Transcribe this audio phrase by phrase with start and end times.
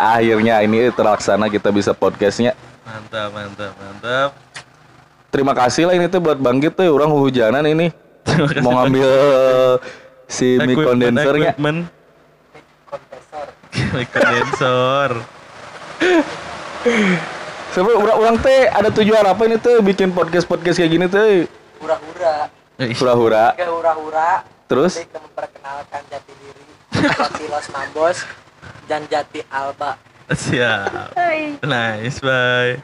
[0.00, 2.56] Akhirnya ini terlaksana kita bisa podcastnya.
[2.88, 4.30] Mantap, mantap, mantap.
[5.28, 7.92] Terima kasih lah ini tuh buat Bangkit tuh orang hujanan ini.
[8.64, 9.08] Mau ngambil
[10.24, 11.36] si mic kompresor
[13.94, 15.10] Mic kondensor.
[17.70, 21.46] Sebelum orang, orang teh ada tujuan apa ini tuh bikin podcast-podcast kayak gini tuh?
[21.80, 23.44] hura-hura Hura-hura.
[23.56, 24.30] hura-hura
[24.70, 26.62] Terus Jadi kita memperkenalkan jati diri
[26.94, 28.16] jati Los Mambos
[28.90, 31.18] dan jati Alba Siap.
[31.66, 32.78] Nice, bye.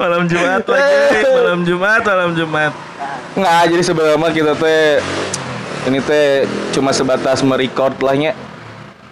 [0.00, 2.72] Malam Jumat lagi, malam Jumat, malam Jumat.
[3.36, 4.96] nggak jadi sebenarnya kita teh
[5.88, 8.32] ini teh cuma sebatas merecord lahnya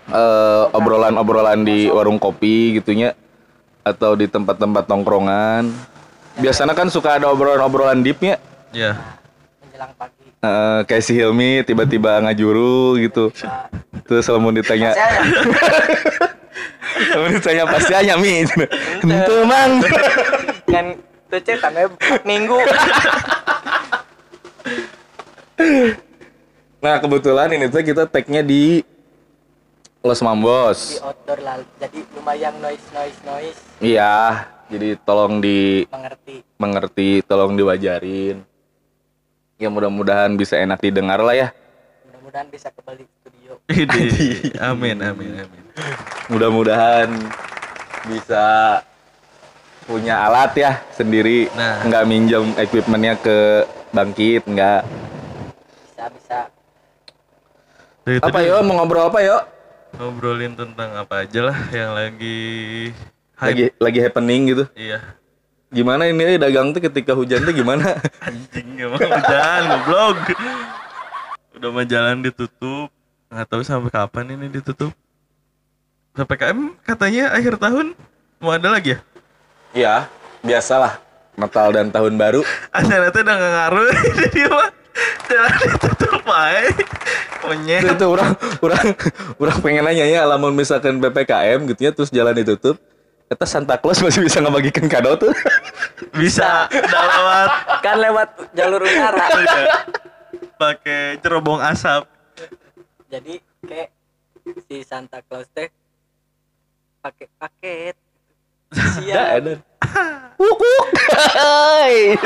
[0.08, 3.12] eh, obrolan-obrolan di warung kopi gitunya
[3.84, 5.68] atau di tempat-tempat tongkrongan.
[6.40, 8.40] Biasanya kan suka ada obrolan-obrolan deepnya.
[8.72, 8.96] Ya.
[9.62, 10.13] menjelang pagi
[10.44, 13.32] Eh, kayak si Hilmi tiba-tiba ngajuru gitu.
[14.04, 15.24] Terus kalau mau ditanya, saya
[17.16, 18.44] kalau ditanya pasti hanya mi.
[19.00, 19.80] Itu mang.
[20.68, 20.86] kan
[21.30, 22.58] tuh cek sampai empat minggu
[26.82, 28.82] Nah kebetulan ini tuh kita tag-nya di
[30.04, 31.00] Los di Mambos.
[31.00, 38.53] outdoor lah jadi lumayan noise noise noise Iya, jadi tolong di mengerti mengerti, tolong diwajarin.
[39.54, 41.48] Ya mudah-mudahan bisa enak didengar lah ya.
[42.10, 44.58] mudah-mudahan bisa kembali studio Ini.
[44.58, 45.62] Amin, amin, amin.
[46.26, 47.06] Mudah-mudahan
[48.10, 48.44] bisa
[49.86, 51.46] punya alat ya sendiri.
[51.54, 51.86] Nah.
[51.86, 54.82] Nggak minjem equipmentnya ke Bangkit, nggak.
[55.86, 56.38] bisa bisa
[58.02, 58.58] Dari Apa yo?
[58.66, 59.38] Mau ngobrol apa yo?
[59.94, 62.90] Ngobrolin tentang apa aja lah yang lagi
[63.38, 63.48] hype.
[63.54, 64.64] Lagi lagi happening gitu.
[64.74, 64.98] Iya.
[65.74, 67.98] Gimana ini eh, dagang tuh ketika hujan tuh gimana?
[68.26, 70.18] Anjing emang hujan goblok.
[71.58, 72.94] Udah mah jalan ditutup.
[73.26, 74.94] Nggak tahu sampai kapan ini ditutup.
[76.14, 77.98] PPKM katanya akhir tahun
[78.38, 78.98] mau ada lagi ya?
[79.74, 79.94] Iya,
[80.46, 81.02] biasalah.
[81.34, 82.46] Natal dan tahun baru.
[82.78, 83.90] Acara itu udah ngaruh
[84.22, 84.70] jadi mah
[85.26, 86.84] jalan ditutup aja.
[87.44, 87.82] Monyet.
[87.82, 88.30] itu, itu orang
[88.62, 88.86] orang
[89.36, 92.80] orang pengen nanya ya lamun misalkan ppkm gitu ya terus jalan ditutup
[93.34, 95.34] kita Santa Claus masih bisa ngebagikan kado tuh?
[96.22, 96.70] Bisa.
[96.70, 97.50] Udah lewat.
[97.82, 99.26] Kan lewat jalur utara.
[100.62, 102.06] Pakai cerobong asap.
[103.10, 103.90] jadi kayak
[104.66, 105.70] si Santa Claus teh
[106.98, 107.94] pakai paket.
[108.74, 109.54] Ya siap ada
[110.42, 110.86] Wuk, wuk.
[111.14, 112.18] Hai.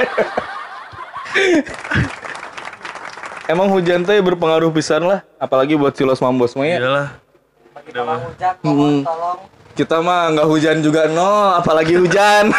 [3.44, 6.76] Emang hujan teh berpengaruh pisan lah, apalagi buat si Los Mambos mah ya.
[6.80, 7.08] Iyalah.
[7.76, 9.40] bagi Bang Ujak mohon tolong
[9.78, 12.50] Kita mah nggak hujan juga no, apalagi hujan.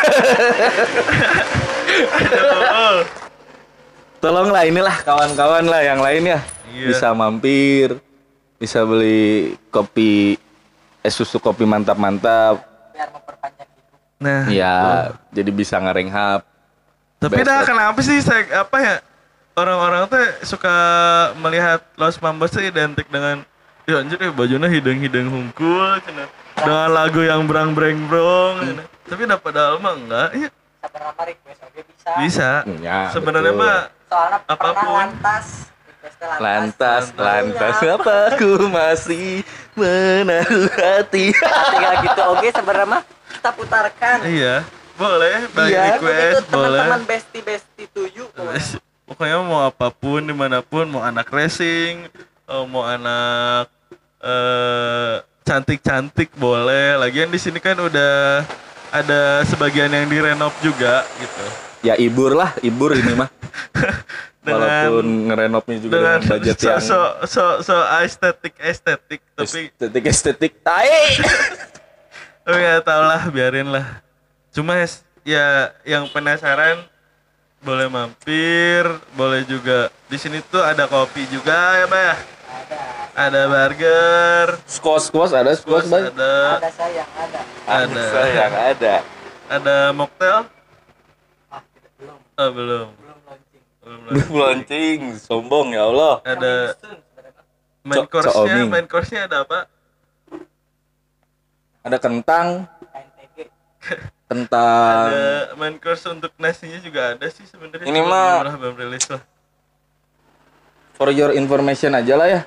[4.20, 6.86] Tolonglah inilah kawan-kawan lah yang lainnya Iya.
[6.94, 7.98] bisa mampir,
[8.56, 10.38] bisa beli kopi
[11.02, 12.62] es susu kopi mantap-mantap.
[12.94, 14.76] biar memperpanjang hidup Nah, Ya,
[15.32, 16.46] jadi bisa ngerenghap.
[17.20, 18.96] Tapi dah kenapa sih saya apa ya
[19.56, 20.72] orang-orang tuh suka
[21.36, 23.44] melihat Los Mambos tuh identik dengan
[23.84, 26.30] ya anjir ya bajunya hidung-hidung hungkul cina.
[26.62, 28.84] Dengan lagu yang berang-breng-brong cina.
[29.04, 30.50] tapi dapat padahal mah enggak ya
[30.80, 32.50] sebenarnya request oke bisa bisa
[32.80, 34.94] Ya, sebenarnya mah soalnya Apa pun.
[34.98, 35.46] lantas
[36.20, 37.20] Lantas, Iya.
[37.22, 39.44] lantas, apa aku masih
[39.74, 41.32] menaruh hati?
[41.72, 44.56] tinggal gitu oke sebenarnya mah kita putarkan iya
[44.96, 45.84] boleh bagi Iya.
[45.96, 48.28] request itu boleh teman-teman bestie bestie tujuh
[49.08, 52.08] pokoknya mau apa pun di mana pun mau anak racing
[52.46, 53.68] eh, mau anak
[54.20, 55.16] eh
[55.50, 58.46] cantik-cantik boleh lagian di sini kan udah
[58.94, 61.46] ada sebagian yang direnov juga gitu
[61.80, 63.32] Ya ibur lah, ibur ini mah.
[64.44, 69.68] dengan Walaupun ngerenovnya juga dengan dengan, budget so, yang so so so estetik estetik tapi
[69.68, 70.52] estetik estetik.
[70.64, 70.92] Tai.
[72.50, 73.86] tapi nggak tau lah biarin lah
[74.50, 74.80] cuma
[75.22, 76.82] ya yang penasaran
[77.62, 82.16] boleh mampir boleh juga di sini tuh ada kopi juga ya mbak ya
[83.16, 84.48] ada burger.
[84.64, 86.10] Squash squash ada squash bang.
[86.10, 86.34] ada.
[86.58, 87.40] Ada sayang ada.
[87.66, 88.04] Ada.
[88.30, 88.96] Yang ada.
[89.50, 90.40] ada mocktail?
[91.50, 92.08] Ah belum.
[92.40, 92.88] Oh, belum.
[92.96, 93.64] Belum launching.
[93.84, 96.14] Belum Belum launching, sombong ya Allah.
[96.24, 96.54] ada
[97.84, 99.68] main Co- course-nya main course-nya ada apa?
[101.80, 102.68] Ada kentang,
[104.28, 105.06] kentang.
[105.10, 107.88] ada main course untuk nasinya juga ada sih sebenarnya.
[107.88, 109.24] Ini mah- belum rilis lah.
[110.94, 112.42] For your information aja lah ya.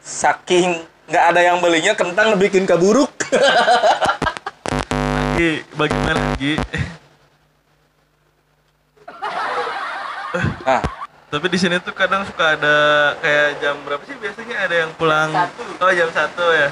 [0.00, 0.68] Saking
[1.04, 3.12] nggak ada yang belinya kentang bikin kaburuk.
[5.34, 6.54] lagi bagaimana lagi
[10.64, 10.82] Nah,
[11.26, 12.76] Tapi di sini tuh kadang suka ada
[13.18, 15.62] kayak jam berapa sih biasanya ada yang pulang Satu.
[15.78, 16.70] Oh jam satu ya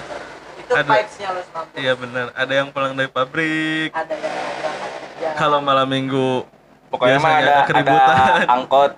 [0.56, 0.86] Itu Ada.
[0.88, 1.74] vibes-nya Los Mambos.
[1.74, 5.28] Iya benar ada yang pulang dari pabrik Ada yang berangkat kerja.
[5.34, 6.46] Kalau malam minggu
[6.88, 8.14] Pokoknya mah ada, keributan.
[8.14, 8.92] ada angkot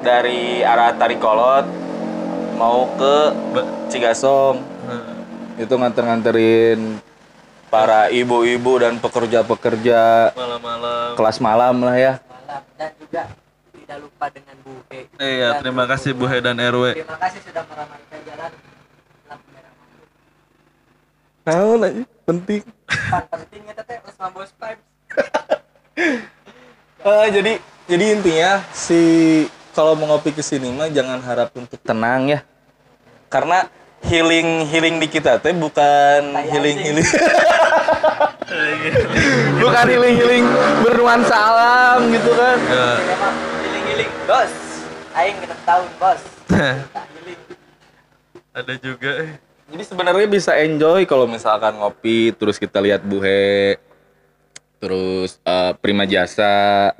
[0.00, 1.66] dari arah Tarikolot
[2.58, 3.14] mau ke
[3.88, 4.58] Cigasong.
[4.84, 5.14] Nah,
[5.58, 6.98] Itu nganter-nganterin
[7.68, 12.14] para ibu-ibu dan pekerja-pekerja malam-malam kelas malam lah ya.
[12.24, 13.22] malam dan juga
[13.74, 15.04] tidak lupa dengan Bu He.
[15.18, 18.50] Iya Dan terima kasih Bu He dan RW Terima kasih sudah meramalkan jalan
[19.28, 19.72] lampu merah.
[21.44, 22.62] Nah, lagi penting.
[23.28, 24.86] Pentingnya teteh Los Mambos vibes.
[27.04, 27.52] Eh, jadi
[27.84, 29.00] jadi intinya si
[29.78, 32.42] kalau mau ngopi ke sini mah jangan harap untuk tenang ya.
[33.30, 33.70] Karena
[34.02, 36.98] healing healing di kita teh bukan healing anjing.
[36.98, 37.06] healing
[39.62, 40.42] bukan healing healing
[40.82, 42.58] bernuansa alam gitu kan.
[42.58, 44.50] Ya, Memang giling-giling bos.
[45.14, 46.26] Aing genep tahun bos.
[48.58, 49.38] Ada juga eh.
[49.70, 53.78] Jadi sebenarnya bisa enjoy kalau misalkan ngopi terus kita lihat buhe
[54.82, 56.90] terus eh, prima jasa.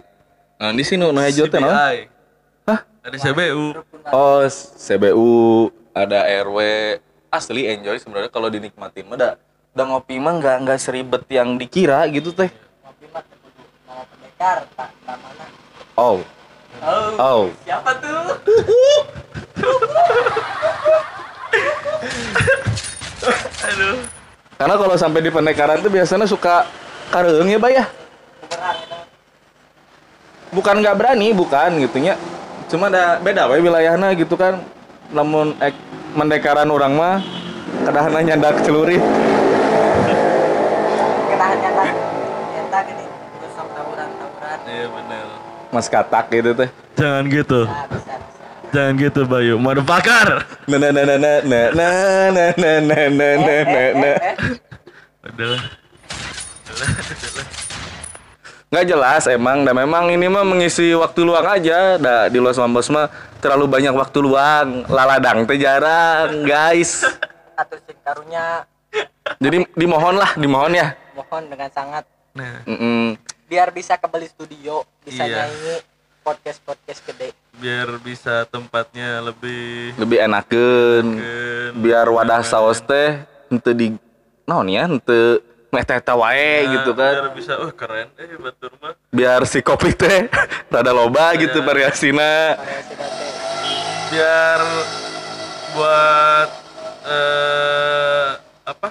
[0.62, 1.58] Nah, di sini nu hejo teh?
[3.08, 3.64] Ada CBU
[4.12, 4.44] Oh,
[4.76, 5.32] CBU,
[5.96, 6.58] ada RW.
[7.32, 9.28] Asli enjoy sebenarnya kalau dinikmatin mah da,
[9.72, 12.52] da ngopi mah nggak nggak seribet yang dikira gitu teh.
[12.84, 15.44] ngopi mah kudu mau pendekar tak mana.
[15.96, 16.20] Oh,
[16.84, 17.12] Oh.
[17.16, 17.44] oh.
[17.64, 18.28] Siapa tuh?
[23.64, 23.96] Aduh
[24.60, 26.68] Karena kalau sampai di pendekaran tuh biasanya suka
[27.08, 27.88] kareung ya, Bay ya.
[30.52, 32.20] Bukan nggak berani, bukan gitunya.
[32.68, 34.60] Cuma ada beda we wilayahna gitu kan.
[35.08, 35.72] Namun ek,
[36.12, 37.24] mendekaran orang mah
[37.88, 39.00] kadahana nyandak celurit.
[41.32, 41.84] Kenahan nyata.
[42.52, 43.04] Nyata gini.
[43.08, 44.58] Terus sok tawuran-tawuran.
[44.68, 45.26] Iya bener
[45.72, 46.68] Mas katak gitu teh.
[46.96, 48.44] Jangan gitu Nah, bisa bisa.
[48.68, 53.32] Jangan gitu Bayu Motherfucker Nah nah nah nah nah nah nah nah nah nah nah
[53.40, 54.28] nah nah
[55.40, 55.60] nah.
[58.68, 59.64] Nggak jelas emang.
[59.64, 61.96] Dan memang ini mah mengisi waktu luang aja.
[61.96, 63.08] Dah di Los Mambos mah
[63.40, 64.84] terlalu banyak waktu luang.
[64.88, 67.04] Laladang teh jarang guys.
[67.56, 68.68] Atau sing karunya
[69.36, 70.96] jadi dimohon lah dimohon ya.
[71.12, 72.04] Mohon dengan sangat.
[72.32, 72.62] Nah.
[72.64, 73.18] Mm-mm.
[73.48, 75.48] biar bisa kembali studio, bisa Iya.
[75.48, 75.80] nyanyi
[76.20, 77.32] podcast-podcast gede.
[77.56, 81.06] Biar bisa tempatnya lebih lebih enakeun.
[81.16, 81.72] Enakeun.
[81.80, 83.96] biar wadah saus teh henteu di
[84.44, 87.12] naon ya henteu meh teh teh wae Nah, gitu kan.
[87.14, 88.08] Biar bisa Oh keren.
[88.16, 90.28] Eh batur mah biar si kopi teh
[90.72, 92.56] rada loba gitu variasina.
[94.08, 94.60] Biar
[95.76, 96.50] Buat
[97.08, 98.28] eh
[98.64, 98.88] Apa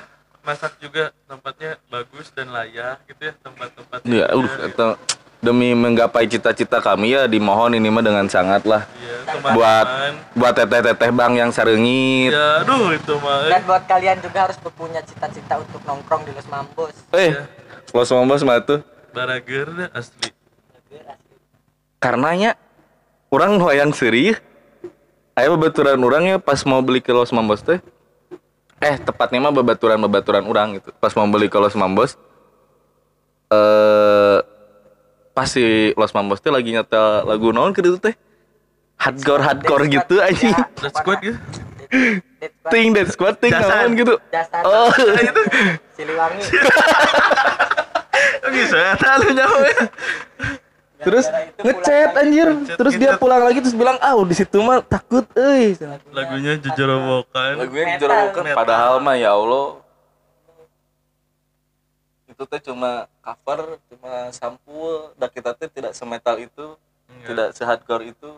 [0.47, 4.95] Masak juga tempatnya bagus dan layak gitu ya tempat-tempatnya ya uh eta
[5.39, 9.15] demi menggapai cita-cita kami ya dimohon ini mah dengan sangat lah Iya,
[9.47, 10.11] buat teman-teman.
[10.33, 12.31] buat teteh-teteh bang yang sareungit.
[12.31, 13.45] Ya, aduh itu mah.
[13.45, 13.51] eh.
[13.51, 16.95] Dan buat kalian juga harus berpunya cita-cita untuk nongkrong di Los Mambos.
[17.11, 17.37] Eh,
[17.91, 20.31] Los Mambos mah tuh Barager asli.
[21.97, 22.53] karenanya
[23.27, 24.37] orang hoyang serius.
[25.33, 27.77] Ayo babaturan orangnya pas mau beli ke Los Mambos teh.
[28.79, 30.89] Eh, tepatnya mah babaturan babaturan orang gitu.
[30.95, 32.17] Pas mau beli ke Los Mambos
[33.47, 34.39] eh
[35.37, 38.17] pas si Los Mambos teh lagi nyata lagu naon ke ditu teh.
[38.97, 40.65] Hardcore hardcore gitu aja.
[40.81, 41.37] Dead Squad gitu?
[42.73, 44.17] Ting Dead Squad ting naon gitu.
[44.65, 44.89] Oh,
[45.93, 46.41] Siliwangi.
[46.41, 49.81] Oh bisa ya, tahu nyawa ya.
[50.97, 53.21] terus itu ngechat anjir terus dia gitu.
[53.21, 55.77] pulang lagi terus bilang ah di situ mah takut euy
[56.09, 57.61] Lagunya jujur robokan.
[57.61, 58.57] lagunya jorokan Metal.
[58.57, 59.77] padahal mah ya Allah
[62.37, 66.77] itu teh cuma cover cuma sampul dan kita teh tidak semetal itu
[67.09, 67.25] Enggak.
[67.25, 68.29] tidak sehardcore itu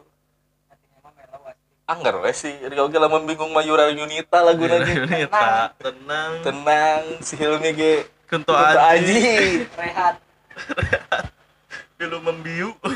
[1.84, 6.32] anggar we sih ge lamun bingung Mayura Yunita lagu lagi Ini tak tenang.
[6.48, 8.77] tenang si Hilmi ge Kento aji.
[8.77, 9.20] Aji
[9.84, 10.15] Rehat.
[12.00, 12.72] Belum membiu.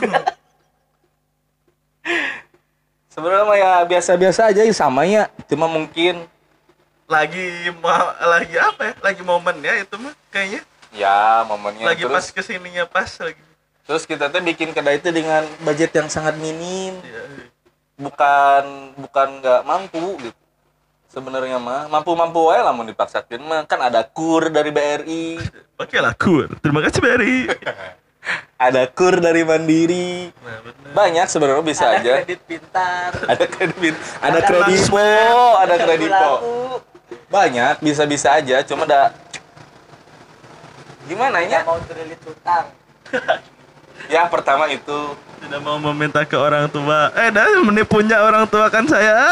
[3.11, 6.23] sebenarnya mah ya biasa-biasa aja ya samanya cuma mungkin
[7.09, 8.93] lagi mau lagi apa ya?
[9.03, 10.63] Lagi momen ya itu mah kayaknya.
[10.93, 13.41] Ya momennya Lagi terus pas ke sininya pas lagi.
[13.83, 17.23] Terus kita teh bikin kedai itu dengan budget yang sangat minim, Ya.
[17.99, 18.63] bukan
[18.95, 20.39] bukan nggak mampu gitu.
[21.09, 25.37] Sebenarnya mah mampu-mampu wae lah mau dipaksakan mah kan ada kur dari BRI,
[25.75, 26.49] Pakailah kur.
[26.57, 27.37] Terima kasih Berry.
[28.65, 30.31] ada kur dari Mandiri.
[30.39, 30.91] Nah, benar.
[30.95, 32.13] Banyak sebenarnya bisa Ada aja.
[32.17, 33.09] kredit pintar.
[33.35, 35.09] Ada kredit, ada Ada kredipo,
[35.59, 36.15] ada kredipo.
[36.15, 36.55] Laku.
[37.27, 39.11] Banyak bisa-bisa aja, cuma ada
[41.03, 41.63] gimana ya?
[41.63, 42.65] mau terlilit utang.
[44.09, 47.07] Ya pertama itu Tidak mau meminta ke orang tua.
[47.13, 49.15] Eh, dah menipunya orang tua kan saya.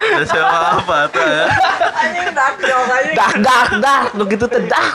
[0.00, 1.46] Udah sewa apa tuh ya?
[1.92, 3.14] Anjing dak dong anjing.
[3.14, 4.88] dah dah dah begitu teh dah.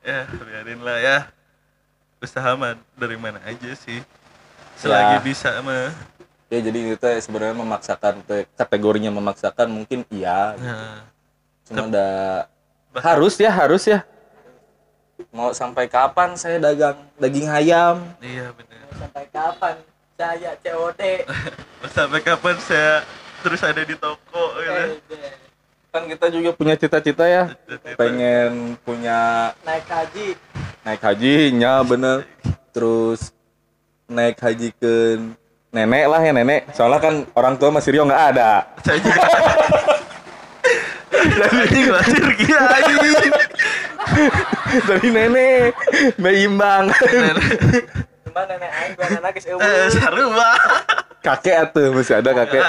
[0.00, 1.18] Ya, biarin lah ya.
[2.18, 4.00] Usaha mah dari mana aja sih.
[4.78, 5.22] Selagi Ya.
[5.22, 5.92] bisa mah.
[6.48, 10.54] Ya jadi itu teh sebenarnya memaksakan teh kategorinya memaksakan mungkin iya.
[10.56, 11.04] Nah,
[11.64, 12.12] Cuma udah
[12.90, 14.04] Bah- harus ya harus ya.
[15.30, 18.02] Mau sampai kapan saya dagang daging ayam?
[18.20, 18.86] iya bener.
[18.94, 19.74] Sampai kapan
[20.14, 21.02] saya COD?
[21.96, 23.02] Sampai kapan saya
[23.40, 25.14] terus ada di toko gitu.
[25.90, 27.50] Kan kita juga punya cita-cita ya.
[27.94, 30.28] Pengen punya Naik haji.
[30.82, 32.18] naik hajinya bener.
[32.70, 33.30] Terus
[34.06, 34.94] naik haji ke
[35.70, 36.70] nenek lah ya nenek.
[36.70, 38.50] Soalnya kan orang tua Mas Rio nggak ada.
[38.82, 39.22] Saya juga.
[41.24, 43.32] Anjing lahir anjing.
[44.84, 45.72] Dari nenek,
[46.20, 46.90] meimbang.
[48.26, 49.62] Cuma nenek aing gua anak geus eueuh.
[49.62, 50.50] Eh, sarua.
[51.24, 52.60] kakek atuh masih ada kakek.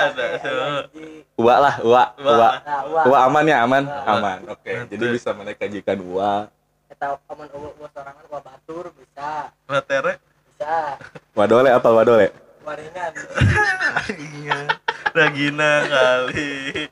[1.35, 2.31] Uwa lah, uwa, Uwa.
[2.31, 2.49] uwa.
[2.63, 3.03] Nah, wah.
[3.03, 4.39] Uwa aman ya, aman, aman.
[4.47, 6.47] Oke, jadi bisa menaik kajikan uwa.
[6.87, 9.51] Eta omon eueuh bos sorangan gua batur bisa.
[9.67, 10.23] Matere.
[10.47, 10.95] Bisa.
[11.35, 12.31] Wadole apa wadole?
[12.63, 13.11] Waringan.
[14.05, 14.69] Iya.
[15.17, 16.85] Ragina kali.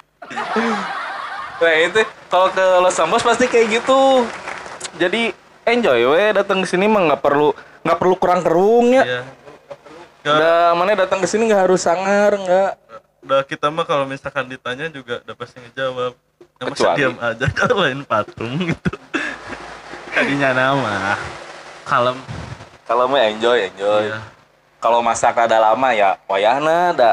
[1.61, 4.25] Nah itu kalau ke Los Ambos pasti kayak gitu.
[4.97, 5.33] Jadi
[5.63, 9.03] enjoy we datang ke sini mah nggak perlu nggak perlu kurang kerung ya.
[9.03, 9.21] Iya.
[10.23, 12.71] Gak, Udah mana datang ke sini nggak harus sangar nggak.
[13.23, 16.11] udah kita mah kalau misalkan ditanya juga udah pasti ngejawab.
[16.59, 18.91] Ya, masa diam aja kalau lain patung gitu.
[20.11, 21.15] Tadinya nama.
[21.87, 22.19] Kalem.
[22.83, 24.11] Kalau mah enjoy enjoy.
[24.11, 24.19] Iya.
[24.83, 27.11] Kalau masak ada lama ya wayahna ada.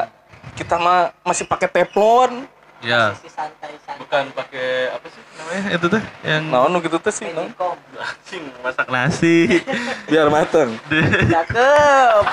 [0.59, 2.43] Kita mah masih pakai teflon.
[2.81, 3.13] Ya.
[3.13, 4.01] Santai-santai.
[4.01, 7.53] Bukan pakai apa sih namanya itu tuh yang Naon gitu tuh sih, naon?
[8.01, 9.61] Anjing masak nasi.
[10.09, 10.69] biar mateng.
[11.33, 12.23] Cakep.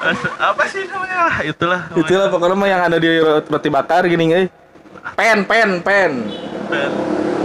[0.40, 1.44] Apa sih namanya?
[1.44, 1.80] Itulah.
[1.92, 2.00] namanya.
[2.00, 4.46] Itulah pokoknya mah yang ada di roti bakar gini euy.
[5.16, 6.12] Pen, pen, pen.
[6.72, 6.92] Dan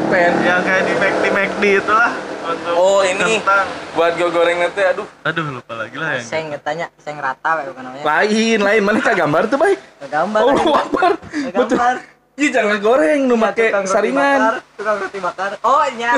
[0.08, 0.34] Pen.
[0.46, 2.14] yang kayak di McD McD itulah
[2.48, 3.38] untuk Oh, ini.
[3.38, 3.68] kentang.
[3.92, 5.08] Buat gue goreng nanti aduh.
[5.22, 6.26] Aduh lupa lagi lah yang.
[6.26, 8.04] Seng ngetanya, seng rata we bukan namanya.
[8.04, 9.80] Lain, lain mana kita gambar tuh baik.
[10.06, 10.42] Gambar.
[10.42, 10.54] Oh.
[10.54, 11.14] Betul.
[11.52, 11.96] Gambar.
[12.36, 14.40] Iya jangan goreng nu make Tukang roti bakar, saringan.
[14.76, 15.50] Tukang roti bakar.
[15.64, 16.12] Oh, nya.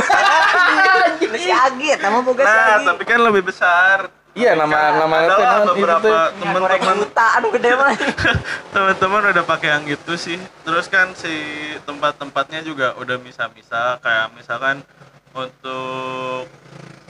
[1.20, 2.86] Ini si Agi, nama boga si Nah, Agi.
[2.90, 4.10] tapi kan lebih besar.
[4.34, 6.14] Iya nama nama lah naon itu beberapa teh.
[6.38, 7.90] Minyak goreng teman-teman juta, aduh gede mah.
[8.74, 10.38] teman-teman udah pakai yang gitu sih.
[10.62, 11.34] Terus kan si
[11.82, 14.86] tempat-tempatnya juga udah misa-misa kayak misalkan
[15.40, 16.44] untuk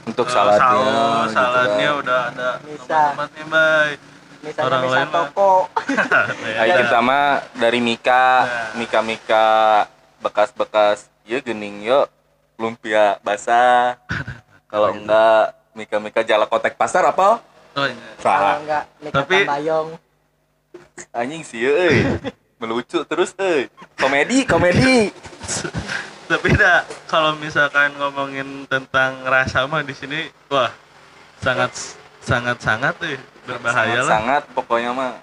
[0.04, 0.62] Untuk eh, saladnya.
[0.62, 0.84] saus,
[1.22, 2.00] gitu saladnya kan.
[2.00, 2.80] udah ada Misa.
[2.80, 3.98] tempat-tempatnya baik.
[4.38, 5.52] Misalnya Orang misa lain toko.
[6.62, 8.70] Ayo kita mah dari Mika, Nah.
[8.74, 9.46] Mika Mika
[10.18, 12.06] bekas-bekas ya gening yuk
[12.54, 13.98] lumpia basah.
[14.70, 17.42] Kalau enggak Mika Mika jala kotek pasar apa?
[17.74, 18.08] Oh, iya.
[18.16, 19.88] Kalau enggak nikah Tapi- tambayong.
[21.10, 22.02] Anjing sih euy.
[22.56, 23.70] Melucu terus euy.
[23.94, 25.10] Komedi, komedi.
[26.28, 30.68] Tapi dah kalau misalkan ngomongin tentang rasa mah di sini wah
[31.40, 31.72] sangat
[32.20, 33.16] sangat sangat tuh
[33.48, 34.12] berbahaya lah.
[34.12, 35.16] Sangat pokoknya mah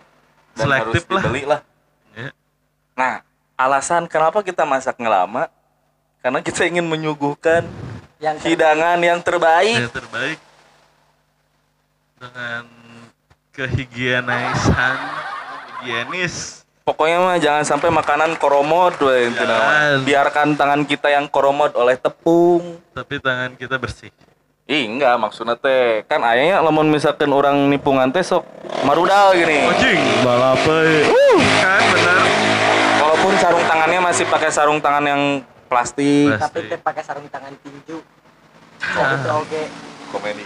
[0.58, 1.22] dan Selektif harus lah.
[1.22, 1.62] dibeli lah.
[2.18, 2.30] Ya.
[2.98, 3.14] Nah,
[3.54, 5.46] alasan kenapa kita masak ngelama?
[6.26, 7.70] Karena kita ingin menyuguhkan
[8.18, 9.78] Yang hidangan yang terbaik.
[9.78, 10.40] Yang terbaik
[12.18, 12.66] dengan
[13.54, 14.98] kehigienisan
[15.86, 19.34] higienis Pokoknya mah jangan sampai makanan koromod mah.
[19.34, 20.06] Jangan.
[20.06, 22.78] Biarkan tangan kita yang koromod oleh tepung.
[22.94, 24.14] tapi tangan kita bersih.
[24.66, 26.06] Ih, enggak maksudnya teh.
[26.06, 28.46] Kan ayahnya lamun misalkan orang nipungan teh sok
[28.86, 29.66] marudal gini.
[29.66, 31.10] Anjing, balapai.
[31.58, 32.22] kan bener.
[33.02, 35.22] Walaupun sarung tangannya masih pakai sarung tangan yang
[35.66, 36.38] plastik.
[36.38, 37.98] tapi teh pakai sarung tangan tinju.
[38.78, 39.62] Itu oke.
[40.14, 40.46] Komedi.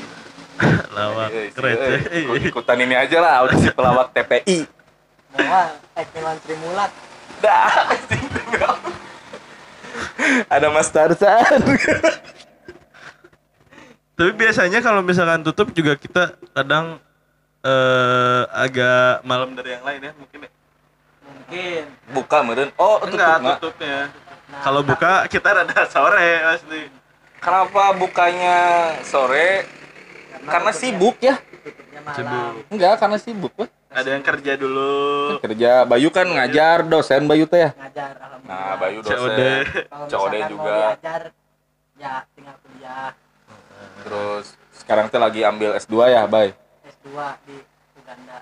[0.92, 1.76] Lawak Iya, keren.
[1.76, 4.79] iya, ikut- Ikutan ini aja lah, audisi pelawak TPI.
[5.30, 6.92] Moal, eh Milan Trimulat.
[7.40, 7.86] Dah.
[10.50, 11.62] Ada Mas Tarzan.
[14.14, 17.00] Tapi biasanya kalau misalkan tutup juga kita kadang
[17.60, 20.52] eh agak malam dari yang lain ya mungkin ya.
[21.24, 21.84] Mungkin.
[22.12, 22.70] Buka meren.
[22.76, 23.58] Oh, tutup Enggak, nggak?
[23.62, 23.98] tutupnya.
[24.50, 26.82] Nah, Kalau buka kita rada sore asli.
[27.40, 28.58] Kenapa bukanya
[29.06, 29.64] sore?
[30.44, 31.38] Karena sibuk ya.
[31.40, 32.18] Tutupnya malam.
[32.18, 32.54] Sibuk.
[32.74, 33.70] Enggak, karena sibuk weh.
[33.90, 34.94] Ada yang kerja dulu.
[35.42, 37.72] Kerja Bayu kan ngajar dosen Bayu teh ya.
[37.74, 38.62] Ngajar alhamdulillah.
[38.62, 39.66] Nah, Bayu dosen.
[40.06, 40.78] COD juga.
[40.78, 41.22] Mau diajar,
[41.98, 43.12] ya tinggal kuliah
[44.06, 44.46] Terus
[44.78, 46.54] sekarang teh lagi ambil S2 ya, Bay?
[46.86, 47.10] S2
[47.50, 47.58] di
[47.98, 48.38] Uganda.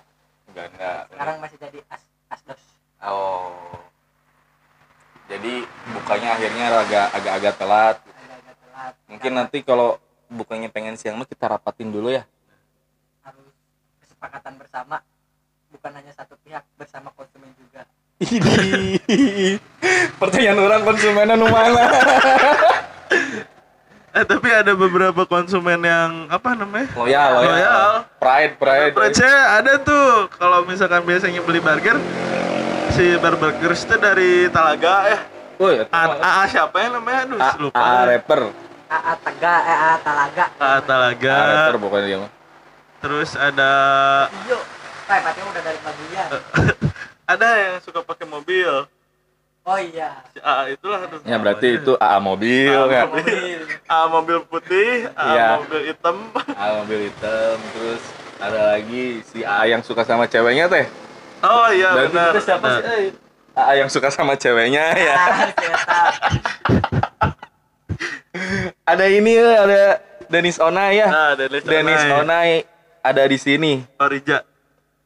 [0.52, 0.92] Uganda.
[1.10, 2.62] Sekarang masih jadi as asdos.
[3.00, 3.56] Oh.
[5.32, 5.64] Jadi
[5.96, 7.96] bukanya akhirnya agak agak-agak telat.
[8.04, 8.94] Agak-agak telat.
[9.08, 9.90] Mungkin Karena nanti kalau
[10.28, 12.28] bukannya pengen siang mah kita rapatin dulu ya.
[13.24, 13.52] harus
[14.04, 15.04] kesepakatan bersama
[15.88, 17.88] bukan hanya satu pihak bersama konsumen juga.
[18.20, 19.56] Idih.
[20.20, 21.84] Pertanyaan orang konsumennya nu mana?
[24.12, 26.92] Eh tapi ada beberapa konsumen yang apa namanya?
[26.92, 27.48] Loyal, loyal.
[27.56, 27.92] Loyal.
[28.20, 28.94] Pride, pride.
[29.00, 31.96] Percaya ada tuh kalau misalkan biasanya beli burger
[32.92, 35.20] si burger itu dari Talaga ya.
[35.56, 37.32] Woi, A, A, A siapa ya namanya?
[37.32, 37.80] Aduh, A, lupa.
[37.80, 38.52] A rapper.
[38.92, 40.44] AA Tega, eh AA Talaga.
[40.60, 41.32] A Talaga.
[41.32, 42.32] A rapper bukan dia mah.
[43.00, 43.72] Terus ada
[44.44, 44.60] Iyo.
[45.08, 46.30] Berarti udah dari bagian.
[47.32, 48.86] ada yang suka pakai mobil.
[49.64, 50.24] Oh iya.
[50.32, 51.20] Si A itulah aduh.
[51.24, 53.06] Ya berarti itu AA mobil AA kan.
[53.10, 53.60] mobil.
[53.92, 55.48] A mobil putih, A Iya.
[55.60, 56.18] mobil hitam.
[56.48, 58.04] AA mobil hitam terus
[58.38, 60.88] ada lagi si AA yang suka sama ceweknya teh.
[61.40, 62.32] Oh iya Dan benar.
[62.32, 62.82] itu siapa benar.
[62.82, 63.06] sih?
[63.54, 65.16] AA yang suka sama ceweknya ya.
[65.16, 66.00] Ah, ternyata.
[68.92, 69.82] ada ini eh, ada
[70.28, 71.08] Denis Onai ya.
[71.08, 72.64] Nah, Dennis, Denis Onai
[73.02, 73.84] ada di sini.
[73.98, 74.44] Orija.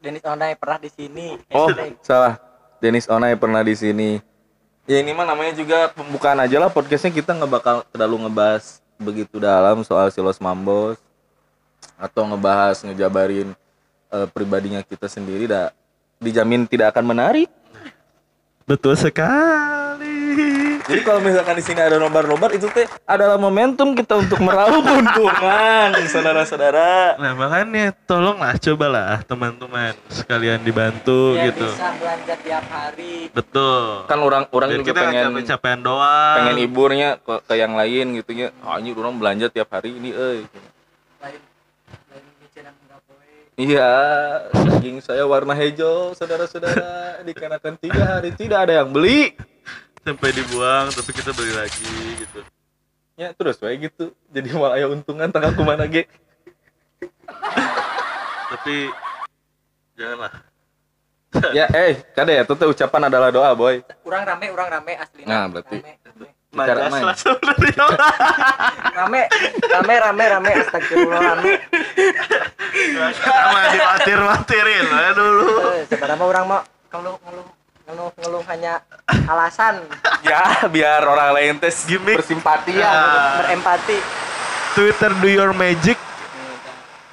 [0.02, 1.38] Denis Onai pernah di sini.
[1.54, 1.70] Oh,
[2.02, 2.42] salah.
[2.82, 4.18] Denis Onai pernah di sini.
[4.82, 9.38] Ya ini mah namanya juga pembukaan aja lah podcastnya kita nggak bakal terlalu ngebahas begitu
[9.38, 10.98] dalam soal Silos Mambos
[11.94, 13.54] atau ngebahas ngejabarin
[14.10, 15.70] eh, pribadinya kita sendiri dah
[16.18, 17.46] dijamin tidak akan menarik.
[18.66, 20.61] Betul sekali.
[20.82, 25.94] Jadi kalau misalkan di sini ada nobar-nobar itu teh adalah momentum kita untuk meraup keuntungan,
[26.10, 27.14] saudara-saudara.
[27.22, 31.70] Nah makanya tolonglah cobalah teman-teman sekalian dibantu Biar gitu.
[31.70, 33.30] bisa belanja tiap hari.
[33.30, 34.10] Betul.
[34.10, 36.36] Kan orang orang Biar juga kita pengen capek-capean doang.
[36.42, 38.48] pengen hiburnya ke, ke yang lain gitu ya.
[38.60, 40.10] Ah, ini orang belanja tiap hari ini.
[40.10, 40.42] Lain
[43.06, 43.38] boleh.
[43.54, 43.92] Iya,
[44.50, 47.22] daging saya warna hijau, saudara-saudara.
[47.22, 49.36] Dikarenakan tiga hari tidak ada yang beli.
[50.02, 51.86] Sampai dibuang tapi kita beli lagi
[52.18, 52.40] gitu.
[53.14, 54.10] Ya terus kayak gitu.
[54.34, 56.10] Jadi malah aya untungan tanggal kumana ge.
[58.52, 58.90] Tapi
[59.96, 60.32] janganlah.
[61.56, 63.80] ya eh, kade ya, itu teh ucapan adalah doa, boy.
[64.04, 65.24] Urang rame, urang rame asli.
[65.24, 65.80] Nah, berarti.
[65.80, 66.28] Rame, rame.
[66.52, 67.04] Bicara Majas main.
[67.08, 67.84] lah sebenarnya.
[68.92, 69.22] rame,
[69.72, 71.52] rame, rame, rame, astagfirullah rame.
[73.16, 75.48] Sama diwatir-watirin lah dulu.
[75.80, 76.60] Eh, Sebenarnya orang mau
[76.92, 77.46] ngeluh, ngeluh,
[77.84, 78.82] ngeluh, ngeluh hanya
[79.26, 79.82] alasan
[80.22, 82.22] Ya, biar orang lain teh Gimik.
[82.22, 82.86] bersimpati ya.
[82.86, 83.42] Ah.
[83.42, 83.98] berempati.
[84.72, 85.98] Twitter do your magic.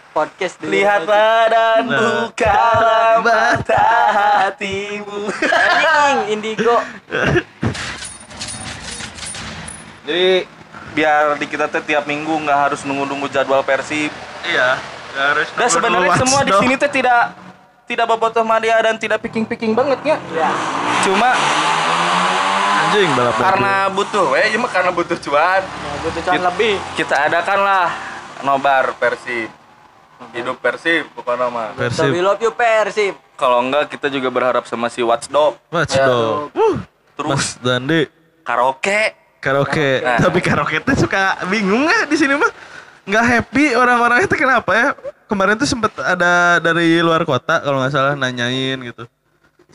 [0.10, 0.70] Podcast dulu.
[0.70, 1.98] Lihatlah dan Nah.
[1.98, 3.90] bukalah mata
[4.46, 5.26] hatimu.
[5.42, 6.78] Anjing, indigo.
[10.06, 10.46] Jadi
[10.94, 14.14] biar di kita teh tiap minggu nggak harus nunggu-nunggu jadwal Persib.
[14.46, 14.78] Iya.
[15.10, 17.34] nggak Harus Dan sebenarnya nunggu semua di sini teh tidak
[17.90, 20.18] tidak bobotoh media dan tidak picking-picking banget ya.
[20.30, 20.50] Ya,
[21.02, 21.34] Cuma
[22.86, 23.46] anjing balap mobil.
[23.46, 26.76] karena butuh, eh cuma karena butuh cuan, ya butuh cuan lebih.
[26.94, 27.90] kita adakanlah
[28.42, 29.50] nobar Persib.
[30.30, 31.74] Hidup Persib bukan nama.
[31.74, 32.14] So Persib.
[32.14, 33.18] we love you Persib.
[33.34, 35.58] Kalau enggak kita juga berharap sama si Watchdog.
[35.70, 36.54] Watchdog.
[36.54, 36.76] Uh,
[37.16, 38.06] Terus Mas Dandi
[38.44, 39.16] karaoke.
[39.40, 40.04] karaoke.
[40.04, 40.20] Nah.
[40.20, 42.52] Tapi karaoke tuh suka bingung nggak di sini mah?
[43.04, 44.90] Nggak happy orang-orang itu kenapa ya?
[45.30, 49.06] Kemarin tuh sempet ada dari luar kota kalau nggak salah nanyain gitu.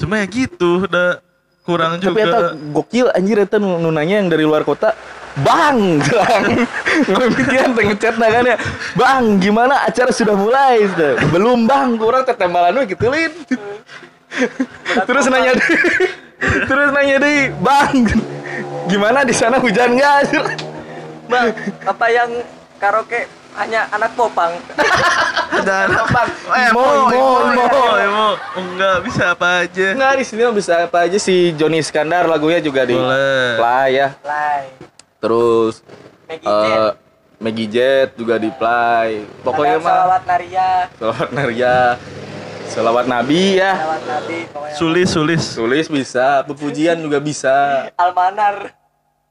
[0.02, 1.22] Cuma ya gitu, udah
[1.62, 2.58] kurang Tapi juga.
[2.74, 4.90] gokil anjir eta nu nu nanya yang dari luar kota.
[5.34, 6.66] Bang, bang,
[7.10, 8.56] ngemikiran teh ngechat nah kan ya.
[8.94, 10.86] Bang, gimana acara sudah mulai?
[11.30, 13.34] Belum bang, kurang teh tembalan we gitu lin.
[15.06, 15.70] Terus nanya deh,
[16.66, 17.94] terus nanya deh, bang,
[18.86, 20.38] gimana di sana hujan nggak?
[21.26, 21.50] Bang,
[21.82, 22.30] apa yang
[22.78, 24.52] karaoke hanya anak popang?
[25.54, 27.28] Ada anak Bang, eh, Imo, Imo.
[27.94, 28.28] Imo.
[28.58, 29.86] Enggak bisa apa aja.
[29.94, 33.54] Nggak di sini bisa apa aja si Joni Iskandar lagunya juga di Boleh.
[33.56, 34.08] play ya.
[34.26, 34.66] Lai.
[35.22, 35.80] Terus
[36.26, 36.94] Maggie eh Jet.
[37.38, 39.22] Maggie Jet juga di play.
[39.40, 41.76] Pokoknya mah salawat Naria, Salawat Naria,
[42.66, 43.72] salawat Nabi ya.
[43.78, 44.74] salawat Nabi, pokoknya.
[44.74, 45.44] Sulis, sulis.
[45.54, 47.88] Tulis bisa, pepujian juga bisa.
[47.94, 48.74] Almanar.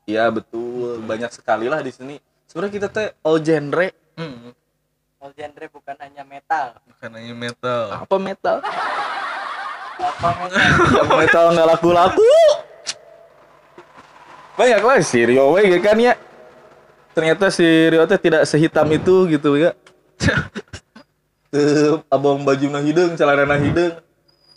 [0.03, 2.15] Iya betul, banyak sekali lah di sini.
[2.47, 3.87] Sebenarnya kita teh all genre.
[5.31, 6.75] Genre bukan hanya metal.
[6.83, 7.83] bukan hanya metal.
[7.95, 8.57] Apa metal?
[10.03, 10.59] Apa metal?
[11.23, 12.33] Metal nggak laku-laku.
[14.59, 16.19] Banyak lah si Rio we gitu kan ya.
[17.15, 19.71] Ternyata si Rio teh tidak sehitam itu gitu ya.
[21.53, 23.95] Tuh, abang baju na hidung, celana na hidung.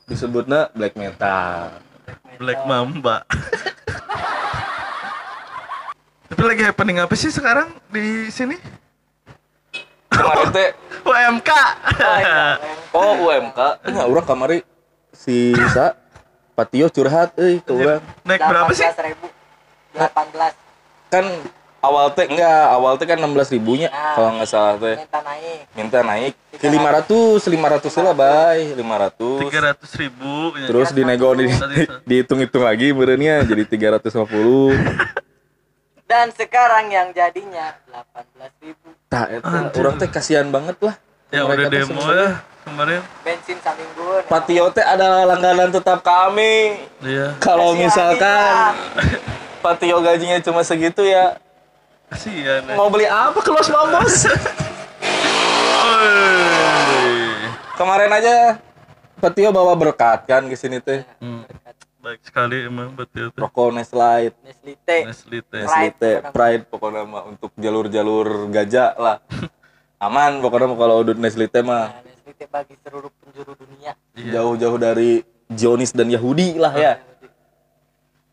[0.09, 1.79] Disebutnya black metal.
[2.43, 3.23] Black Mamba.
[6.27, 8.59] Tapi lagi happening apa sih sekarang di sini?
[10.17, 10.69] Kemarin teh
[11.03, 11.51] UMK.
[11.97, 12.41] Oh, iya.
[12.91, 14.59] Oh UMK, enggak orang kamari
[15.13, 15.93] si Sa
[16.53, 18.01] Patio curhat euy ke urang.
[18.25, 18.85] Naik berapa sih?
[18.85, 19.29] 18.000.
[19.93, 21.13] 18.
[21.13, 21.25] Kan
[21.79, 24.17] awal teh enggak awal teh kan 16 ribunya Nah.
[24.17, 29.61] kalau nggak salah teh minta naik minta naik ke 500 500 lah bay 500 tiga
[29.71, 30.35] ratus ribu
[30.67, 31.47] terus dinego di,
[32.03, 34.03] dihitung-hitung lagi berenya jadi 350
[36.07, 38.89] dan sekarang yang jadinya 18.000 ribu.
[39.11, 40.95] Tak eta orang teh kasihan banget lah.
[41.35, 42.29] Ya Mereka udah demo ya
[42.67, 43.01] kemarin.
[43.23, 46.79] Bensin samingguan Patio teh adalah langganan tetap kami.
[47.03, 47.35] Iya.
[47.43, 48.75] Kalau misalkan
[49.63, 51.39] Patio gajinya cuma segitu ya.
[52.07, 52.75] Kasihan ya.
[52.79, 54.31] mau beli apa ke Los Mambos
[55.91, 57.51] Oi.
[57.75, 58.63] kemarin aja
[59.19, 61.03] Patio bawa berkat kan ke sini teh.
[61.19, 61.43] Hmm,
[62.07, 64.31] baik sekali emang betul tuh rokok Nestle
[64.87, 65.03] teh.
[65.11, 65.43] Nestle
[65.99, 66.23] teh.
[66.31, 66.63] Pride.
[66.71, 69.19] Pokoknya mah untuk jalur-jalur gajah lah.
[70.07, 71.91] Aman pokoknya mah kalau udut Nestle teh mah.
[71.91, 73.99] Nah, Nestle teh bagi seluruh penjuru dunia.
[74.15, 74.39] Iya.
[74.39, 77.03] jauh-jauh dari Zionis dan Yahudi lah ya.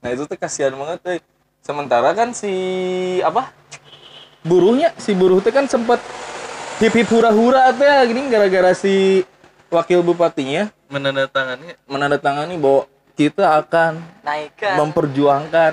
[0.05, 1.17] Nah itu tuh kasihan banget teh
[1.65, 2.53] sementara kan si
[3.25, 3.49] apa?
[4.45, 5.97] Buruhnya si buruh teh kan sempat
[6.77, 9.25] hip hip hura hura teh gini gara-gara si
[9.73, 14.75] wakil bupatinya menandatangani menandatangani bahwa kita akan naikkan.
[14.81, 15.71] memperjuangkan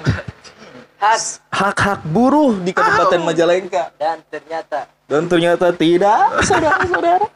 [1.03, 1.21] hak.
[1.49, 3.93] hak-hak buruh di Kabupaten Majalengka.
[3.97, 7.27] Dan ternyata dan ternyata tidak saudara-saudara.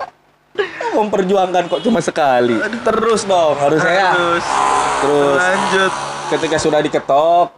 [0.94, 2.54] Memperjuangkan kok cuma sekali.
[2.86, 4.10] Terus dong harusnya ya?
[4.14, 4.46] Terus.
[5.02, 5.40] Terus.
[5.42, 5.92] Lanjut.
[6.30, 7.48] Ketika sudah diketok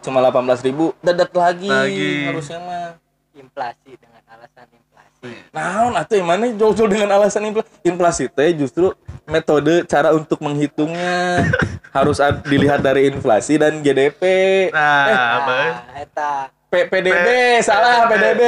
[0.00, 2.32] cuma 18.000 ribu dadat lagi, Lagi.
[2.32, 2.88] harusnya mah.
[3.36, 5.28] Inflasi dengan alasan inflasi.
[5.52, 7.68] Nah, atuh yang mana jol-jol dengan alasan inflasi?
[7.84, 11.50] Inflasi teh justru metode cara untuk menghitungnya
[11.96, 14.22] harus ad- dilihat dari inflasi dan GDP.
[14.70, 15.04] nah
[15.42, 15.70] apa ya?
[15.70, 16.32] nah eta
[16.66, 17.26] P- PDB
[17.62, 18.42] salah PDB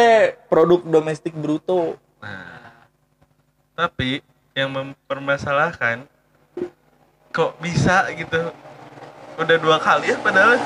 [0.46, 1.94] produk domestik bruto.
[2.18, 2.82] Nah,
[3.74, 4.18] tapi
[4.52, 6.02] yang mempermasalahkan
[7.30, 8.50] kok bisa gitu
[9.38, 10.58] udah dua kali ya padahal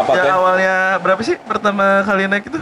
[0.00, 0.30] Apa teh?
[0.32, 2.56] awalnya berapa sih pertama kali naik itu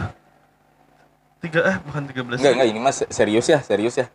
[1.39, 4.11] tiga eh bukan tiga belas Enggak, enggak ini mas serius ya, serius ya.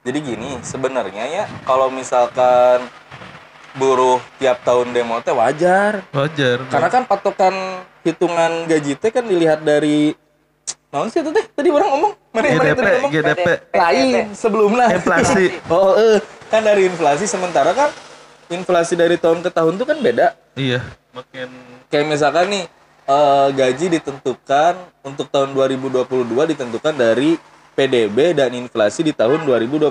[0.00, 2.88] Jadi gini, sebenarnya ya kalau misalkan
[3.76, 6.00] buruh tiap tahun demo teh wajar.
[6.08, 10.16] wajar Karena kan patokan hitungan gaji teh kan dilihat dari
[10.90, 11.46] Naon sih itu teh?
[11.52, 12.12] Tadi orang ngomong.
[12.34, 13.10] Mana mana GDP tadi ngomong?
[13.14, 14.86] GDP Lain sebelumnya.
[14.90, 15.44] Inflasi.
[15.74, 16.18] oh, eh.
[16.50, 17.94] kan dari inflasi sementara kan
[18.50, 20.34] inflasi dari tahun ke tahun tuh kan beda.
[20.58, 20.82] iya
[21.14, 21.46] makin
[21.86, 22.64] Kayak misalkan nih
[23.06, 24.74] eh, gaji ditentukan
[25.06, 26.10] untuk tahun 2022
[26.50, 27.38] ditentukan dari
[27.80, 29.88] PDB dan inflasi di tahun 2021.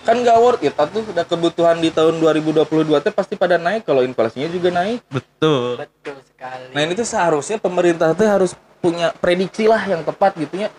[0.00, 2.64] Kan gak worth it tuh udah kebutuhan di tahun 2022
[3.04, 5.04] teh pasti pada naik kalau inflasinya juga naik.
[5.12, 10.32] betul betul sekali Nah ini tuh seharusnya pemerintah tuh harus punya prediksi lah yang tepat
[10.40, 10.72] gitu ya.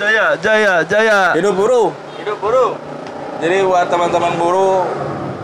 [0.00, 1.92] jaya jaya jaya Hidup buruh.
[2.16, 2.72] hidup buruh
[3.40, 4.84] Jadi buat teman-teman buruh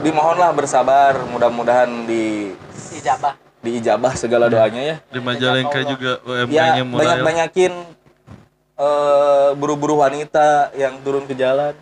[0.00, 2.52] dimohonlah bersabar, mudah-mudahan di
[2.94, 4.96] ijabah diijabah segala doanya ya.
[5.10, 7.72] di Majalengka juga Ya UMP-nya mulai banyak-banyakin
[8.76, 11.72] eh buruh-buruh wanita yang turun ke jalan.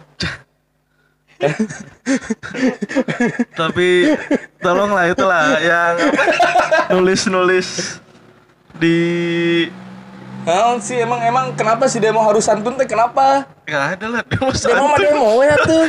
[3.59, 4.15] tapi
[4.63, 5.95] tolonglah itulah yang
[6.95, 7.99] nulis-nulis
[8.79, 8.99] di
[10.45, 13.49] Nah, sih emang emang kenapa sih demo harus santun teh kenapa?
[13.65, 15.85] nggak ada lah demo Demo mah demo ya tuh.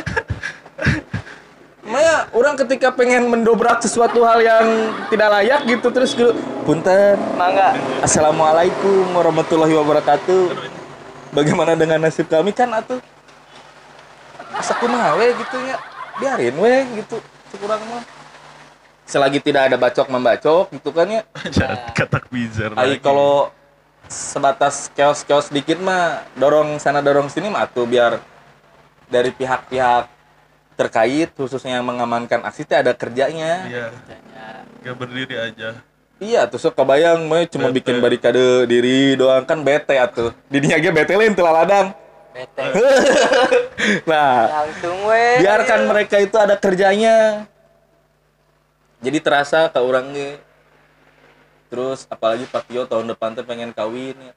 [1.85, 4.65] Maya, orang ketika pengen mendobrak sesuatu hal yang
[5.13, 6.33] tidak layak gitu terus gitu,
[6.65, 7.77] punten, mangga.
[8.01, 10.73] Assalamualaikum warahmatullahi wabarakatuh.
[11.35, 13.03] Bagaimana dengan nasib kami kan atuh?
[14.55, 15.75] Asa kumaha we gitu ya.
[16.15, 17.19] Biarin we gitu.
[17.59, 18.03] Kurang mah.
[19.03, 21.21] Selagi tidak ada bacok membacok gitu kan ya.
[21.55, 23.03] Jangan katak bizar lagi.
[23.03, 23.51] kalau
[24.07, 28.21] sebatas keos-keos dikit mah dorong sana dorong sini mah tuh biar
[29.11, 30.07] dari pihak-pihak
[30.77, 33.65] terkait khususnya yang mengamankan aksi teh ada kerjanya.
[33.65, 33.87] iya
[34.85, 35.81] gak berdiri aja
[36.25, 37.77] Iya tuh sok kebayang mah cuma Bete.
[37.85, 40.33] bikin barikade diri doang kan bete atuh.
[40.49, 41.93] Didinya ge bete lain teu ladang.
[42.33, 42.63] bete
[44.09, 47.45] Nah, langsung we biarkan mereka itu ada kerjanya.
[49.05, 50.41] Jadi terasa ke orang ge.
[51.69, 54.33] Terus apalagi Pak Tio tahun depan teh pengen kawin ya.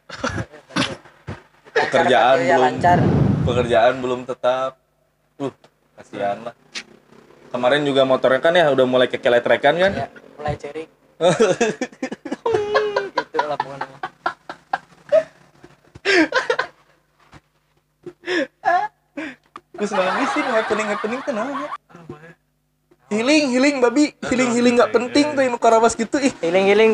[1.73, 2.99] Pekerjaan belum lancar
[3.49, 4.77] pekerjaan belum tetap.
[5.41, 5.55] Uh,
[5.97, 6.55] kasihan lah.
[7.49, 9.93] Kemarin juga motornya kan ya udah mulai kekeletrekan kan?
[10.05, 10.98] ya mulai cerik
[13.19, 13.87] gitu lah pokoknya
[19.79, 21.71] Terus nangis sih happening happening tuh namanya.
[23.09, 26.35] Healing healing babi, healing healing nggak penting tuh yang karawas gitu ih.
[26.43, 26.93] healing healing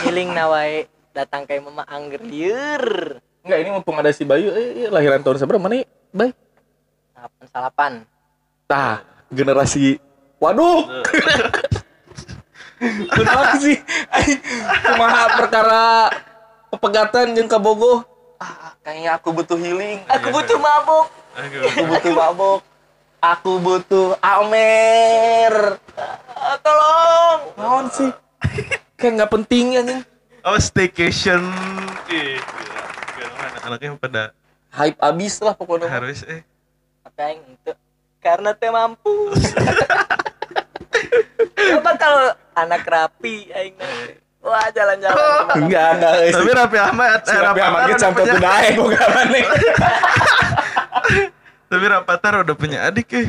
[0.00, 2.84] healing nawai datang kayak mama angger liur
[3.46, 5.86] Enggak ini mumpung ada si Bayu, eh, eh, lahiran tahun seberapa mana nih?
[6.10, 6.34] Bay?
[7.14, 7.92] salapan salapan
[8.66, 10.02] Tah, generasi
[10.42, 11.06] waduh.
[12.78, 13.76] Kenapa sih?
[14.84, 15.84] Kumaha perkara
[16.68, 18.04] pepegatan jeung kabogoh.
[18.36, 20.04] Ah, kayaknya aku butuh healing.
[20.06, 21.06] Aku butuh mabuk.
[21.36, 22.60] Aku butuh mabok.
[23.16, 25.80] Aku butuh Amer.
[26.36, 27.40] Ah, tolong.
[27.56, 28.10] Naon sih?
[28.96, 30.00] Kayak nggak penting anjing.
[30.44, 31.42] Oh staycation.
[32.06, 32.38] Ih,
[33.42, 34.22] anak-anaknya pada
[34.70, 35.88] Hype abis lah pokoknya.
[35.88, 36.44] harus eh.
[37.02, 37.72] Apa yang itu?
[38.20, 39.32] Karena teh mampu.
[41.56, 43.76] Coba kalau anak rapi aing.
[44.40, 45.58] Wah, jalan-jalan.
[45.58, 46.14] Enggak, enggak.
[46.22, 49.44] eh, Tapi Raffi Ahmad, eh, Si Raffi Ahmad udah sampai udah aing boga maneh.
[51.66, 53.26] Tapi Rapatar udah punya adik eh.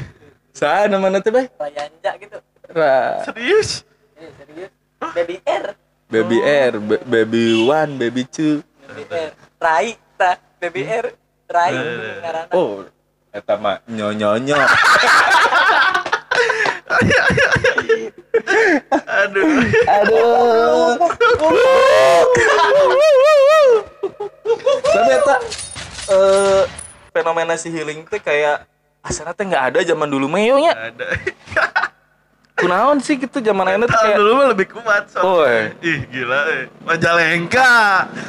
[0.53, 1.49] Sana mana teh, Bay?
[1.51, 2.37] Layanja gitu.
[2.69, 3.25] Ra.
[3.25, 3.81] Serius?
[4.13, 4.71] Eh, serius.
[5.13, 5.65] Baby R.
[6.07, 8.61] Baby R, ba- baby one, baby two.
[8.87, 9.31] Baby R.
[9.57, 10.37] Rai, ta.
[10.57, 11.11] Baby R.
[11.47, 11.73] Rai.
[11.73, 12.15] Eh.
[12.21, 12.53] Ngaranna.
[12.53, 12.85] Oh,
[13.29, 14.55] eta mah nyonyonyo.
[19.27, 19.47] Aduh.
[19.83, 20.95] Aduh.
[24.87, 25.35] Tapi eta
[26.07, 26.63] eh
[27.11, 28.63] fenomena si healing teh kayak
[29.03, 30.73] asana teh nggak ada zaman dulu mah yo nya.
[30.73, 31.07] Ada.
[32.57, 35.29] Kunaon sih gitu zaman teh Tahun kayak dulu mah lebih kuat soalnya.
[35.29, 35.77] Oh, eh.
[35.85, 36.63] Ih gila eh.
[36.81, 37.73] Majalengka.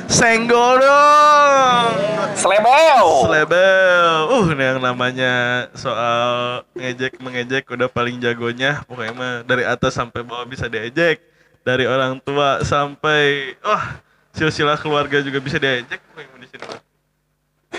[0.04, 1.88] Senggol dong.
[2.36, 3.04] selebel.
[3.24, 4.12] Selebel.
[4.28, 5.32] Uh, ini yang namanya
[5.72, 6.28] soal
[6.76, 8.84] ngejek mengejek udah paling jagonya.
[8.84, 11.24] Pokoknya mah dari atas sampai bawah bisa diejek.
[11.64, 13.84] Dari orang tua sampai oh
[14.30, 16.04] silsilah keluarga juga bisa diejek.
[16.04, 16.80] Pokoknya di sini mah.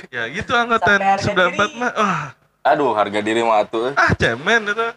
[0.09, 1.77] Ya gitu angkatan Sampai harga 94 diri.
[1.77, 1.91] mah.
[1.93, 2.21] Wah,
[2.65, 3.93] Aduh, harga diri mah atuh.
[3.93, 4.87] ah cemen itu.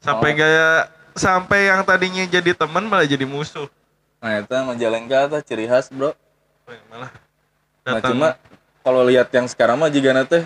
[0.00, 3.68] Sampai kayak sampai yang tadinya jadi teman malah jadi musuh.
[4.20, 6.16] Nah, eta Majalengka teh ciri khas, Bro.
[6.64, 7.10] Pokoknya malah
[7.80, 8.28] Nah, cuma
[8.84, 10.44] kalau lihat yang sekarang mah jigana teh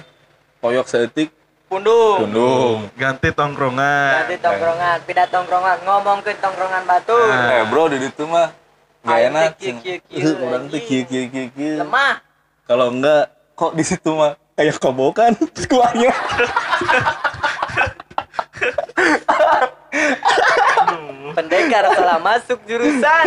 [0.62, 1.34] koyok seetik
[1.66, 2.30] Pundung.
[2.30, 2.86] tundung.
[2.94, 4.22] ganti tongkrongan.
[4.22, 7.18] Nanti tongkrongan, pindah tongkrongan, ngomong ke tongkrongan batu.
[7.18, 7.58] Ah.
[7.58, 8.54] Eh, Bro, di ditu mah
[9.02, 9.50] gak enak.
[9.58, 9.74] Eh,
[10.38, 11.82] Orang kieu kieu kieu kieu.
[11.82, 12.22] Lemah.
[12.64, 15.34] Kalau enggak kok di situ mah kayak kobokan
[15.70, 16.14] kuahnya.
[21.36, 23.26] Pendekar salah masuk jurusan.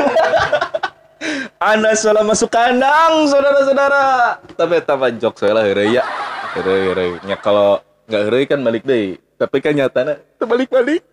[1.58, 4.38] Anda salah masuk kandang, saudara-saudara.
[4.54, 6.06] Tapi eta mah jok saya lah ya.
[6.56, 7.18] Heureuy.
[7.26, 9.18] Nya kalau enggak heureuy kan balik deui.
[9.38, 11.04] Tapi kan nyatana teu balik-balik.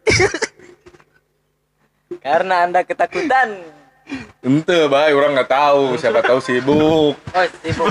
[2.25, 3.49] Karena Anda ketakutan.
[4.45, 5.97] Ente, bay, orang nggak tahu.
[5.97, 7.17] Siapa tahu sibuk.
[7.35, 7.89] Oh, sibuk.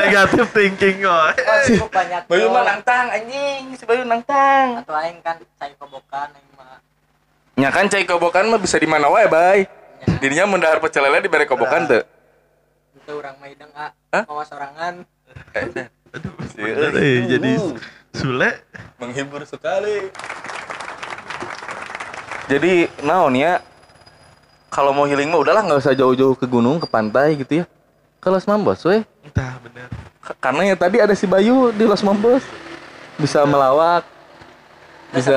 [0.00, 1.36] negatif thinking kok.
[1.36, 2.24] Oh, sibuk banyak.
[2.24, 4.80] Bayu mah nangtang anjing, si Bayu nangtang.
[4.80, 6.80] Atau aing kan cai kobokan aing mah.
[7.60, 9.68] Nya kan cai kobokan mah bisa di mana wae, bay.
[10.24, 12.00] Dirinya mendahar pecel lele di bare kobokan teu.
[12.96, 13.92] Itu orang Maideng A.
[14.14, 14.24] Hah?
[14.24, 15.04] Mau sorangan.
[15.52, 15.88] Eh,
[16.56, 17.52] Bener, eh, jadi
[18.16, 18.64] Sule
[18.96, 20.08] menghibur sekali.
[22.48, 23.60] Jadi naon ya?
[24.68, 27.64] Kalau mau healing mah udahlah nggak usah jauh-jauh ke gunung, ke pantai gitu ya.
[28.18, 29.02] Ke Los Mambos, weh.
[29.22, 29.88] entah bener.
[30.18, 32.42] K- Karena ya tadi ada si Bayu di Los Mambos.
[33.16, 34.04] Bisa melawak.
[35.10, 35.36] Bisa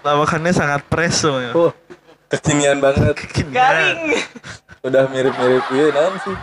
[0.00, 1.52] Lawakannya sangat preso ya.
[1.52, 1.72] oh,
[2.28, 3.16] kekinian banget.
[3.46, 4.20] Garing.
[4.86, 6.36] Udah mirip-mirip iya naon sih.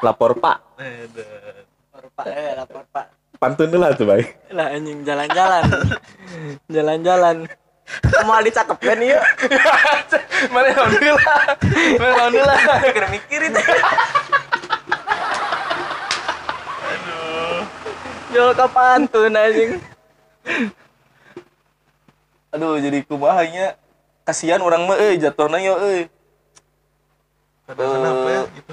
[0.00, 0.58] Lapor Pak.
[0.78, 3.06] Lapor Pak, eh lapor Pak.
[3.36, 4.22] Pantun dulu lah tuh, Bay.
[4.50, 5.66] Lah anjing jalan-jalan.
[6.74, 7.36] Jalan-jalan.
[8.24, 9.20] Mau dicakepkan ya?
[10.54, 11.42] Mana alhamdulillah.
[11.98, 12.58] Mana alhamdulillah.
[12.92, 13.60] Kira mikir itu.
[18.32, 19.72] Jual ke pantun anjing.
[22.52, 23.76] Aduh, jadi kumahanya
[24.24, 26.02] kasihan orang mah euy jatuhna yo euy.
[27.68, 28.72] Kenapa ya gitu.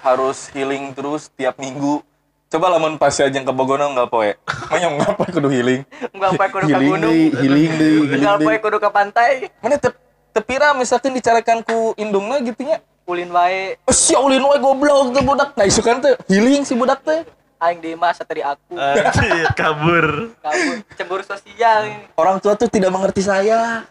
[0.00, 2.00] Harus healing terus tiap minggu.
[2.48, 4.32] Coba lamun pas aja ke Bogona enggak poe.
[4.72, 5.84] Manyong ngapa kudu healing?
[6.16, 7.04] Enggak apa kudu ke Healing gunung.
[7.04, 8.58] deui, healing deui, healing Enggak apa deui.
[8.58, 9.30] kudu ke pantai.
[9.60, 9.94] Mana tep
[10.32, 12.80] tepira misalkan dicarakan ku indungna gitu nya.
[13.04, 15.52] Ulin wae Oh, si ulin we goblok tuh budak.
[15.54, 17.20] Nah, isukan teh healing si budak teh.
[17.58, 18.78] aing di mah sateri aku.
[18.78, 20.30] Anjir, kabur.
[20.38, 22.06] Kabur cemburu sosial ini.
[22.14, 23.82] Orang tua tuh tidak mengerti saya.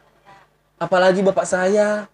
[0.77, 2.07] Apalagi bapak saya.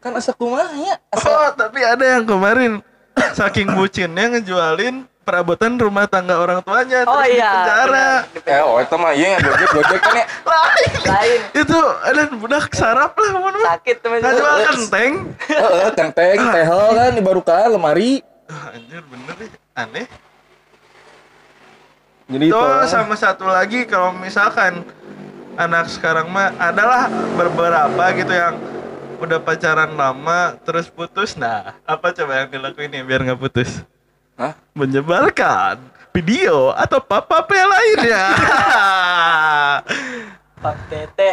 [0.00, 0.96] Kan asa kumaha ya?
[1.10, 2.80] Asa Oh, tapi ada yang kemarin
[3.34, 7.50] saking bucinnya ngejualin perabotan rumah tangga orang tuanya Oh terus di iya.
[7.50, 8.08] penjara.
[8.46, 10.26] Eh, oh itu mah iya gojek gojek kan ya.
[10.46, 10.90] Lain.
[11.10, 13.74] Lain Itu ada budak sarap lah mun mah.
[13.74, 15.12] sakit teman Ngajual kenteng.
[15.50, 18.22] Heeh, kenteng, tehel kan di barukan lemari.
[18.46, 19.48] Ah, Anjir bener ya.
[19.74, 20.06] Aneh.
[22.26, 24.86] Jadi Itu itu sama satu lagi kalau misalkan
[25.58, 28.54] anak sekarang mah adalah beberapa gitu yang
[29.18, 31.34] udah pacaran lama terus putus.
[31.34, 33.82] Nah, apa coba yang dilakuin ya biar nggak putus?
[34.36, 34.52] Hah?
[34.76, 35.80] Menyebarkan
[36.12, 38.24] video atau papa lainnya.
[40.64, 41.30] Pak Tete.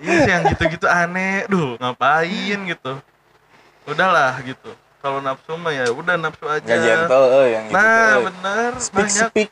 [0.00, 1.44] Iya sih yang gitu-gitu aneh.
[1.48, 2.92] Duh, ngapain gitu.
[3.88, 4.72] Udahlah gitu.
[5.00, 7.72] kalau nafsu mah ya udah nafsu aja Gak gentle eh yang gitu.
[7.72, 8.16] nah eh.
[8.20, 9.48] bener Speak banyak speak.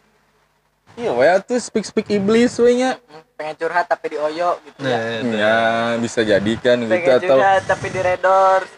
[0.92, 3.00] Iya, we tuh speak speak iblis we nya.
[3.08, 5.56] Hmm, pengen curhat tapi di oyo gitu ya Nah, Ya,
[5.96, 8.68] bisa jadikan gitu pengen atau curhat tapi di red doors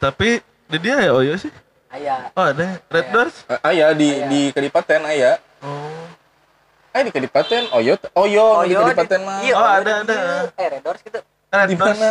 [0.00, 1.52] tapi di dia ya Oyo sih
[1.90, 2.66] ayah oh ada?
[2.86, 3.06] Red.
[3.08, 4.26] Doors Eh, aya di Aya.
[4.26, 5.30] di Kadipaten aya.
[5.62, 5.86] oh
[6.88, 9.38] Eh di Kadipaten Oyo Oyo, Oh, di Kadipaten mah.
[9.40, 10.16] iya, Oh, Oyo ada, ada.
[10.52, 12.08] eh red doors gitu Red Di mana?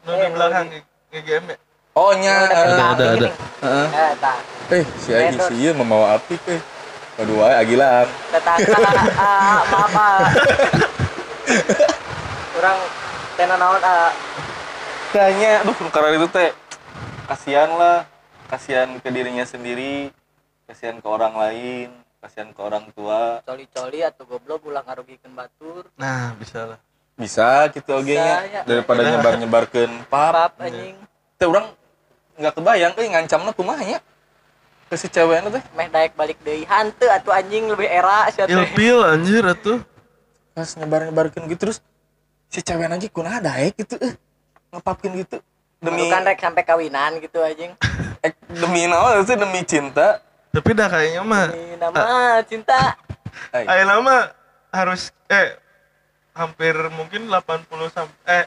[0.00, 0.66] di Eh, belakang
[1.10, 1.56] GGM ya
[1.92, 2.32] Oh nya.
[2.32, 3.26] Oh, eh, Ada, ada, ada.
[3.60, 3.86] Heeh.
[3.92, 4.38] eh tah
[4.70, 6.60] Eh, si Agi si ieu membawa api eh.
[7.18, 8.08] Waduh wae Agilang.
[8.30, 8.78] tetangga
[9.18, 10.18] ah, maaf ah
[12.54, 12.78] kurang
[13.34, 14.10] tena naon ah
[15.10, 16.50] Kayaknya aduh karena itu teh
[17.26, 18.06] kasihan lah.
[18.50, 20.10] Kasihan ke dirinya sendiri,
[20.66, 21.88] kasihan ke orang lain,
[22.20, 23.40] kasihan ke orang tua.
[23.46, 26.78] coli-coli atau goblok ulang ngarugikeun batur nah bisa lah
[27.14, 28.64] Bisa gitu oge ya.
[28.64, 29.10] daripada Bisa.
[29.14, 30.32] nyebar-nyebarkeun pap.
[30.32, 30.96] pap anjing
[31.36, 31.72] Teh urang
[32.36, 33.98] nggak kebayang euy ngancamna kumaha nya.
[34.88, 35.62] Ke si cewekna teh.
[35.72, 39.78] meh daek balik deui hanteu atuh anjing lebih era sia teh ilpil anjir atuh
[40.50, 41.78] pas nyebar-nyebarkeun gitu terus
[42.48, 44.12] si cewek lagi kunaha daek gitu eh
[44.70, 45.38] ngepapkeun gitu
[45.78, 47.72] demi Demi kan rek sampai kawinan gitu anjing.
[48.22, 50.20] eh, demi naon sih demi cinta.
[50.50, 52.00] Tapi dah kayaknya mah Ini nama
[52.42, 52.98] cinta.
[53.50, 54.34] Ay, Ayo lama
[54.68, 55.54] harus eh
[56.30, 58.46] hampir mungkin 80 sampai eh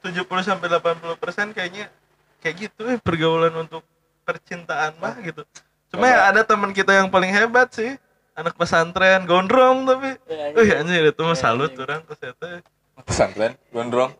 [0.00, 1.88] 70 sampai 80 persen kayaknya
[2.38, 3.84] kayak gitu eh pergaulan untuk
[4.22, 5.44] percintaan mah gitu.
[5.86, 7.94] Cuma ya ada teman kita yang paling hebat sih
[8.32, 11.00] anak pesantren gondrong tapi Ya, Wih anjing.
[11.00, 11.84] anjir itu mah Ya, salut anjing.
[11.84, 12.32] orang ke saya
[13.02, 14.12] pesantren gondrong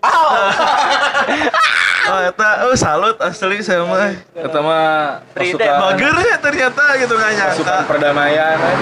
[2.02, 4.08] Oh eta oh salut asli saya mah.
[4.32, 7.52] eta mah pasukan Bager ya ternyata gitu nggak nyangka.
[7.52, 8.76] pasukan perdamaian eh.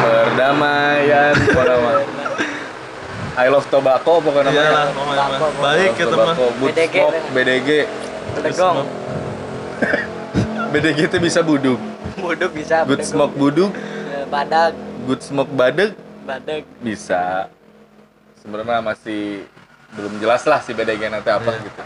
[0.00, 1.94] perdamaian pokoknya mah
[3.34, 6.94] I love tobacco pokoknya namanya baik tobacco, good BDG?
[7.32, 7.68] BDG
[8.32, 8.76] Bedegong.
[10.70, 11.80] BDG itu bisa buduk
[12.14, 12.84] Buduk bisa.
[12.84, 13.10] good bedegong.
[13.10, 14.72] smoke buduk Eh, Badag,
[15.04, 16.62] good smoke badeg badag.
[16.78, 17.50] bisa
[18.38, 19.44] sebenarnya masih
[19.92, 21.64] belum jelas lah si BDG nanti apa Iya.
[21.64, 21.82] gitu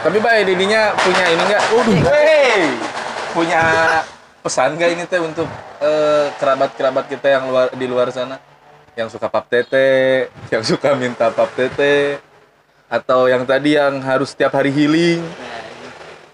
[0.00, 1.62] tapi baik didinya punya ini nggak
[2.08, 2.60] Wey!
[3.36, 3.62] punya
[4.40, 5.48] pesan nggak ini teh untuk
[5.84, 8.40] eh, kerabat-kerabat kita yang luar di luar sana
[8.96, 12.18] yang suka pap tete yang suka minta pap tete
[12.90, 15.64] atau yang tadi yang harus setiap hari healing Nah,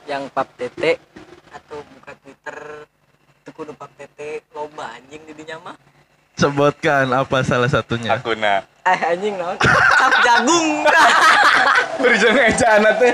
[0.07, 1.02] yang pap tete
[1.50, 2.87] atau buka Twitter
[3.57, 5.76] kudu pap tete loba anjing di dinya mah.
[6.37, 8.12] Sebutkan apa salah satunya.
[8.12, 9.57] akuna Eh anjing naon?
[9.57, 10.85] Cap jagung.
[12.02, 13.12] berjana ejaan teh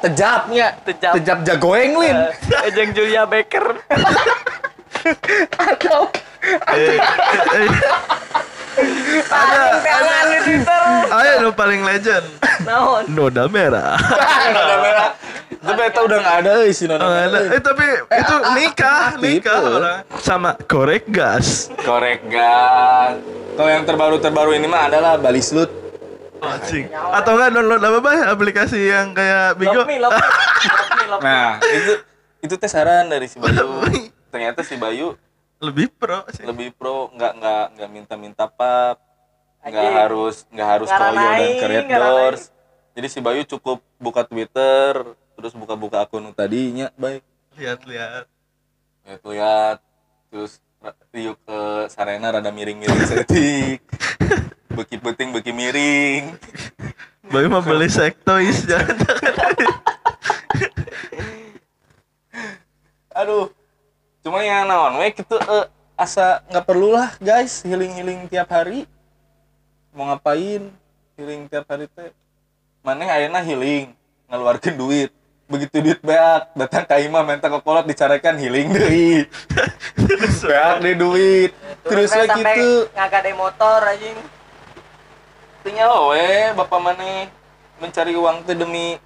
[0.00, 1.12] tejapnya Tejap.
[1.14, 3.76] tejap jagoeng lin Eh, Ejeng Julia Baker.
[5.56, 6.08] atau
[6.70, 7.68] Eh, eh,
[9.30, 10.82] Anjing teangan di Twitter.
[11.10, 12.24] Ayo nu paling legend.
[12.62, 13.04] Naon?
[13.08, 13.96] Noda merah.
[14.48, 15.10] noda merah
[15.52, 17.40] itu beta udah nggak ada euy si noda Oh, merah ada.
[17.52, 19.68] Eh tapi itu nikah, aktif, nikah eh.
[19.70, 21.68] orang sama korek gas.
[21.80, 23.20] korek gas
[23.52, 25.68] kalau yang terbaru terbaru ini mah adalah Bali Slut
[26.40, 26.84] Anjing.
[26.90, 29.72] Atau enggak download apa bah aplikasi yang kayak Bigo?
[29.76, 30.20] Love me, love me.
[30.20, 31.26] Love me, love me.
[31.26, 31.92] nah itu
[32.40, 33.84] itu teh saran dari si Bayu
[34.28, 35.16] ternyata si Bayu
[35.58, 36.40] Lebih pro sih.
[36.42, 38.96] lebih pro nggak nggak nggak minta minta pap
[39.60, 39.96] nggak Anjing.
[39.98, 41.50] harus nggak harus koyo dan
[41.84, 41.88] ngaranain.
[41.90, 42.42] Doors
[42.90, 44.92] jadi si Bayu cukup buka Twitter
[45.34, 47.20] terus buka-buka akun tadinya baik
[47.52, 48.24] Lihat-lihat.
[49.02, 49.78] lihat-lihat
[50.28, 50.60] terus
[51.10, 53.84] riuk ke sarena rada miring-miring setik
[54.74, 56.34] beki penting beki miring
[57.30, 58.96] Bayu mau beli sektois jangan
[63.10, 63.52] aduh
[64.24, 65.66] cuma yang naon we gitu eh,
[66.00, 68.88] asa nggak perlu lah guys healing healing tiap hari.
[69.92, 70.72] Mau ngapain
[71.20, 72.08] healing tiap hari teh?
[72.80, 73.92] Mana ayeuna healing
[74.32, 75.12] ngeluarkan duit.
[75.44, 79.26] Begitu duit beak datang ke imam minta ke kolot dicarakan healing deui.
[80.46, 81.50] Beak deh duit.
[81.82, 84.16] Terus sampai gitu ngagade motor anjing.
[85.60, 86.24] Artinya we
[86.56, 87.28] bapak mana
[87.84, 88.96] mencari uang teh demi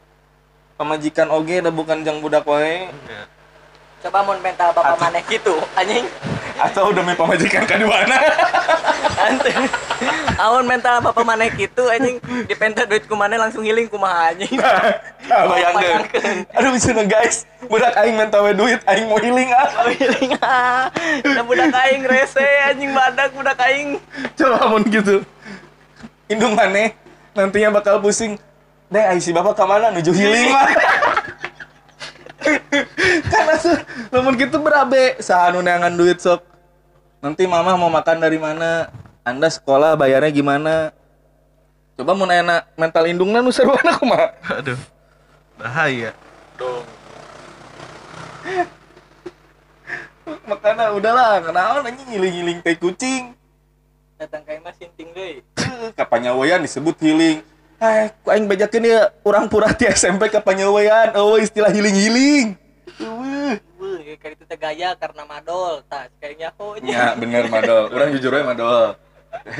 [0.78, 2.94] pemajikan oge da bukan jang budak wae
[3.98, 6.06] Coba mun mental bapak maneh gitu anjing.
[6.54, 8.14] atau demi pemajikan kaduana
[9.18, 9.50] Ante.
[10.38, 14.54] Amun mental bapak maneh gitu anjing dipenta duit ku maneh langsung healing kumaha anjing.
[14.54, 16.36] nah, bayangkeun Bayangkeun.
[16.54, 20.86] aduh bisa guys budak aing minta we duit aing mau healing ah Oh, healing ah.
[21.18, 23.98] Da budak aing rese anjing badak budak aing.
[24.38, 25.26] coba mun gitu
[26.34, 26.92] indung maneh
[27.32, 28.36] nantinya bakal pusing.
[28.90, 29.90] Deh si bapak ke mana?
[29.94, 30.68] Nuju healing mah
[33.32, 33.78] kan asuh
[34.12, 36.44] lamun gitu berabe sahanu neangan duit sok.
[37.24, 38.92] Nanti mama mau makan dari mana?
[39.24, 40.92] Anda sekolah bayarnya gimana?
[41.96, 44.76] Coba mau enak mental indungna nu seruana kumaha Aduh.
[45.56, 46.12] Bahaya.
[46.60, 46.84] Dong.
[50.50, 51.80] makanya udahlah kenapa?
[51.80, 53.32] Nanya ngiling-ngiling teh kucing
[54.24, 55.44] datang kayak mas sinting deh
[55.92, 57.44] kapanyawayan disebut healing.
[57.76, 62.56] Hai, ku aing bejakeun ya urang pura ti SMP kapanyawayan oh istilah healing-healing.
[63.02, 63.58] Eueuh.
[63.76, 68.32] Wuh, kayak itu teh gaya karena madol tak kayaknya oh Ya bener madol, orang jujur
[68.32, 68.96] aja madol.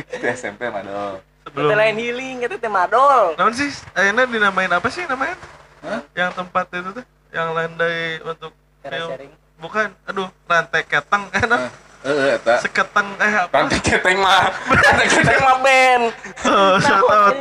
[0.09, 1.21] Kita SMP madol.
[1.45, 3.37] Sebelum Kita lain healing itu teh madol.
[3.37, 5.37] Namun sih, akhirnya dinamain apa sih namanya?
[5.85, 6.01] Hah?
[6.17, 7.05] Yang tempat itu tuh,
[7.35, 9.11] yang landai untuk film.
[9.12, 9.33] sharing.
[9.61, 11.69] Bukan, aduh, rantai keteng, eh, nah,
[12.05, 13.64] Eh, eta seketeng, eh apa?
[13.64, 14.52] Rantai keteng mah.
[14.68, 16.05] Rantai keteng mah band
[16.44, 17.36] Oh, shout out.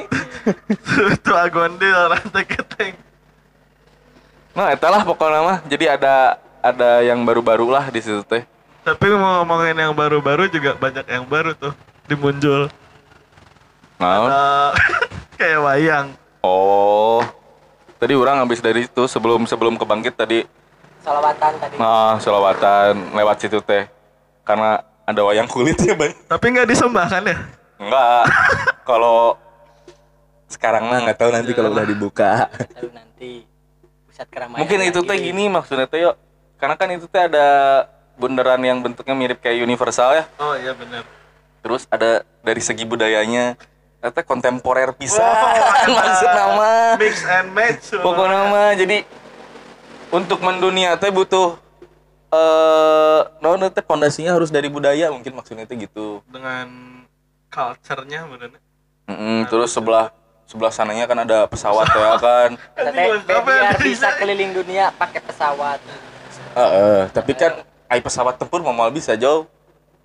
[1.11, 2.95] Itu agondil, rantai keteng.
[4.55, 5.57] Nah eta lah pokoknya mah.
[5.67, 8.47] Jadi ada ada yang baru-baru lah di situ teh.
[8.87, 11.75] Tapi mau ngomongin yang baru-baru juga banyak yang baru tuh
[12.07, 12.71] dimuncul.
[13.99, 14.43] Nah, Ada
[15.43, 16.07] kayak wayang.
[16.39, 17.19] oh.
[17.99, 20.47] Tadi orang habis dari itu sebelum sebelum kebangkit tadi.
[21.03, 21.75] Salawatan tadi.
[21.75, 23.87] Nah, selawatan lewat situ teh
[24.43, 27.37] Karena ada wayang kulit ya bay Tapi nggak disembah kan ya?
[27.79, 28.23] Enggak
[28.89, 29.39] Kalau
[30.51, 32.45] sekarang mah nggak tahu nanti kalau udah dibuka
[32.77, 33.31] Lalu nanti
[34.05, 36.15] pusat keramaian Mungkin itu teh gini maksudnya teh yuk.
[36.61, 37.47] Karena kan itu teh ada
[38.13, 40.23] bundaran yang bentuknya mirip kayak universal ya.
[40.37, 41.01] Oh iya benar.
[41.65, 43.57] Terus ada dari segi budayanya
[44.03, 46.99] Eta kontemporer Wah, maksud nama.
[46.99, 47.95] Mix and match.
[47.95, 49.07] Pokoknya mah jadi
[50.11, 51.55] untuk mendunia teh butuh
[52.33, 56.25] eh non teh pondasinya harus dari budaya mungkin maksudnya teh gitu.
[56.25, 56.65] dengan
[57.47, 58.57] culture-nya bener.
[59.05, 60.09] Mm-mm, terus sebelah
[60.43, 62.49] sebelah sananya kan ada pesawat ya kan.
[62.89, 64.09] Lengkap ya, biar bisa.
[64.17, 65.77] keliling dunia pakai pesawat
[66.53, 69.45] Heeh, tapi kan ai pesawat tempur mau bisa jauh.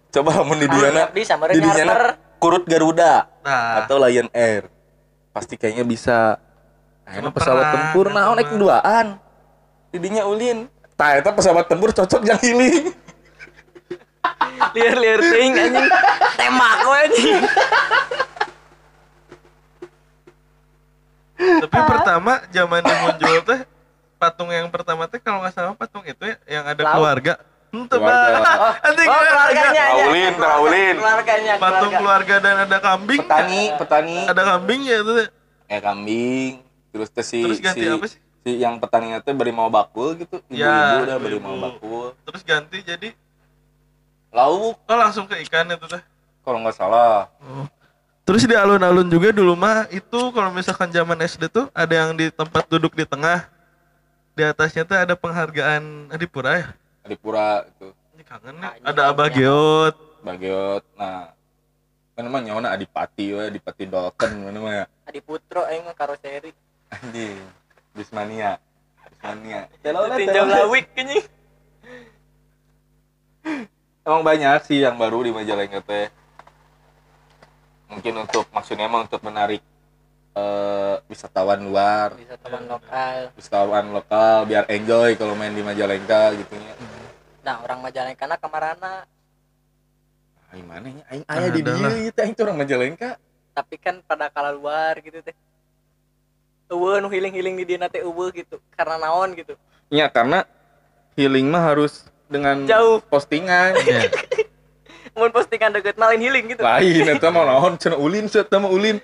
[0.08, 4.68] Coba lamun di Ah, diana bisa, meureun di diana kurut Garuda Nah, atau Lion Air.
[5.32, 6.40] Pasti kayaknya bisa.
[7.04, 9.06] Akhirnya pesawat tempur nah naik cuma- duaan.
[9.92, 10.68] Didinya ulin.
[10.98, 12.90] Tah eta pesawat tempur cocok yang healing.
[14.74, 15.88] liar-liar ting anjing
[16.36, 17.40] tembak we anjing
[21.38, 23.60] tapi pertama zaman muncul teh
[24.18, 26.94] patung yang pertama teh kalau nggak salah patung itu ya yang ada Laut.
[26.98, 27.34] keluarga.
[27.68, 28.40] Ente Keluarga.
[28.42, 30.94] oh, oh keluarganya Raulin, Raulin.
[30.98, 32.34] keluarganya Patung keluarga.
[32.42, 33.20] dan ada kambing.
[33.22, 34.16] Petani, petani.
[34.26, 35.12] Ada kambing ya itu.
[35.22, 35.28] teh.
[35.70, 36.52] Eh kambing.
[36.90, 38.18] Terus teh si Terus ganti si, apa sih?
[38.48, 40.40] Si yang petaninya teh beri mau bakul gitu.
[40.48, 41.64] Ibu-ibu Ya, udah beri mau ibu-ibu.
[41.68, 42.06] bakul.
[42.24, 43.12] Terus ganti jadi
[44.28, 46.00] Lauk oh langsung ke ikan itu teh.
[46.40, 47.28] kalau nggak salah.
[47.40, 47.68] Oh.
[48.24, 52.28] Terus di alun-alun juga dulu mah itu kalau misalkan zaman SD tuh ada yang di
[52.28, 53.44] tempat duduk di tengah.
[54.32, 56.66] Di atasnya tuh ada penghargaan Adipura ya.
[57.04, 57.88] Adipura itu.
[58.16, 58.72] Ini kangen nih.
[58.74, 59.34] Ini Ada Abah ya.
[59.34, 59.94] Geot.
[60.18, 60.84] Bagiot.
[60.94, 61.32] Nah,
[62.12, 64.84] kan emang nyawana Adipati we, Adipati Dolken mana mah ya.
[65.04, 66.52] Adi Putro aing mah karoseri
[66.90, 67.40] Anjing.
[67.98, 68.62] Bismania.
[69.10, 69.60] Bismania.
[70.14, 71.26] tinjau lawik anjing
[74.06, 76.08] Emang banyak sih yang baru di Majalengka teh.
[77.90, 79.60] Mungkin untuk maksudnya emang untuk menarik
[80.32, 86.74] eh, wisatawan luar, wisatawan lokal wisatawan lokal biar enjoy kalau main di Majalengka gitu ya.
[87.42, 89.08] nah orang Majalengka kamarana
[90.48, 91.02] Ah, gimana ya?
[91.12, 93.20] Aing aya di dieu teh aing tuh orang Majalengka.
[93.52, 95.34] tapi kan pada kala luar gitu teh
[96.68, 99.56] Eueuh nu healing-healing di dieu teh eueuh gitu karena naon gitu
[99.88, 100.44] Iya, karena
[101.14, 103.00] healing mah harus dengan Jauh.
[103.02, 103.72] postingan.
[103.80, 104.04] Iya.
[105.16, 109.00] mun postingan deket malin healing gitu Lain eta mah naon cenah ulin cenah mah ulin.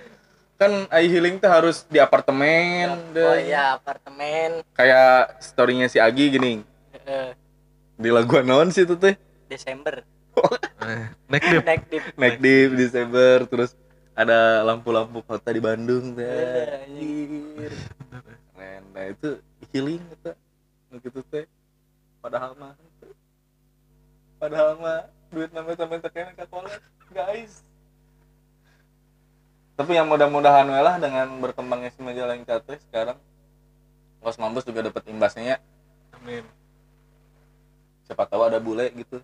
[0.55, 3.43] Kan ai healing teh harus di apartemen oh deh.
[3.43, 6.62] iya apartemen Kayak storynya si Agi gini.
[7.03, 7.35] eh,
[7.95, 9.17] Di laguan naon sih itu teh?
[9.49, 10.05] Desember
[10.85, 11.62] Eh, Naik dip.
[11.65, 13.73] naik di Naik di Desember terus
[14.15, 16.87] ada lampu-lampu kota di Bandung teh.
[16.87, 17.75] Anjir.
[18.55, 18.83] Keren.
[18.95, 19.29] Nah itu
[19.75, 20.03] healing
[21.03, 21.47] gitu teh.
[22.23, 22.73] Padahal mah
[24.39, 26.79] padahal mah duit nama sampai tekena ka kolot,
[27.11, 27.67] guys.
[29.75, 33.19] Tapi yang mudah-mudahan lah dengan berkembangnya si Majalengka teh sekarang
[34.23, 35.59] Los Mambus juga dapat imbasnya ya.
[36.15, 36.47] Amin.
[38.07, 39.19] Siapa tahu ada bule gitu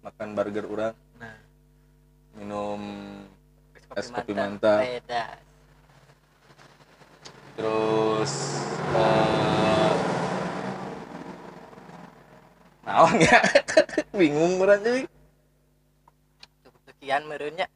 [0.00, 1.36] makan burger orang, Nah,
[2.40, 2.80] minum
[3.96, 4.78] es kopi mantap.
[4.82, 5.24] beda.
[7.58, 8.32] Terus
[8.94, 9.92] eh
[12.86, 13.38] naon ya?
[14.18, 15.06] Bingung cuy
[16.62, 17.66] cukup sekian merenya.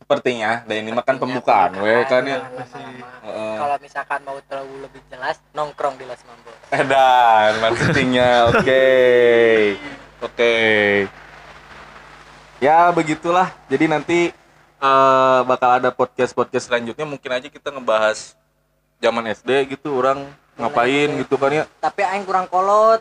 [0.00, 2.42] Sepertinya dan ini makan pembukaan we kan ya?
[3.22, 8.86] Kalau misalkan mau terlalu lebih jelas nongkrong di Los Mambos edan marketingnya oke.
[10.22, 10.54] Oke.
[12.62, 13.50] Ya begitulah.
[13.66, 14.18] Jadi nanti
[14.80, 18.34] eh, bakal ada podcast podcast selanjutnya mungkin aja kita ngebahas
[19.00, 20.28] zaman SD gitu orang
[20.60, 23.00] ngapain gitu kan ya tapi aing kurang kolot.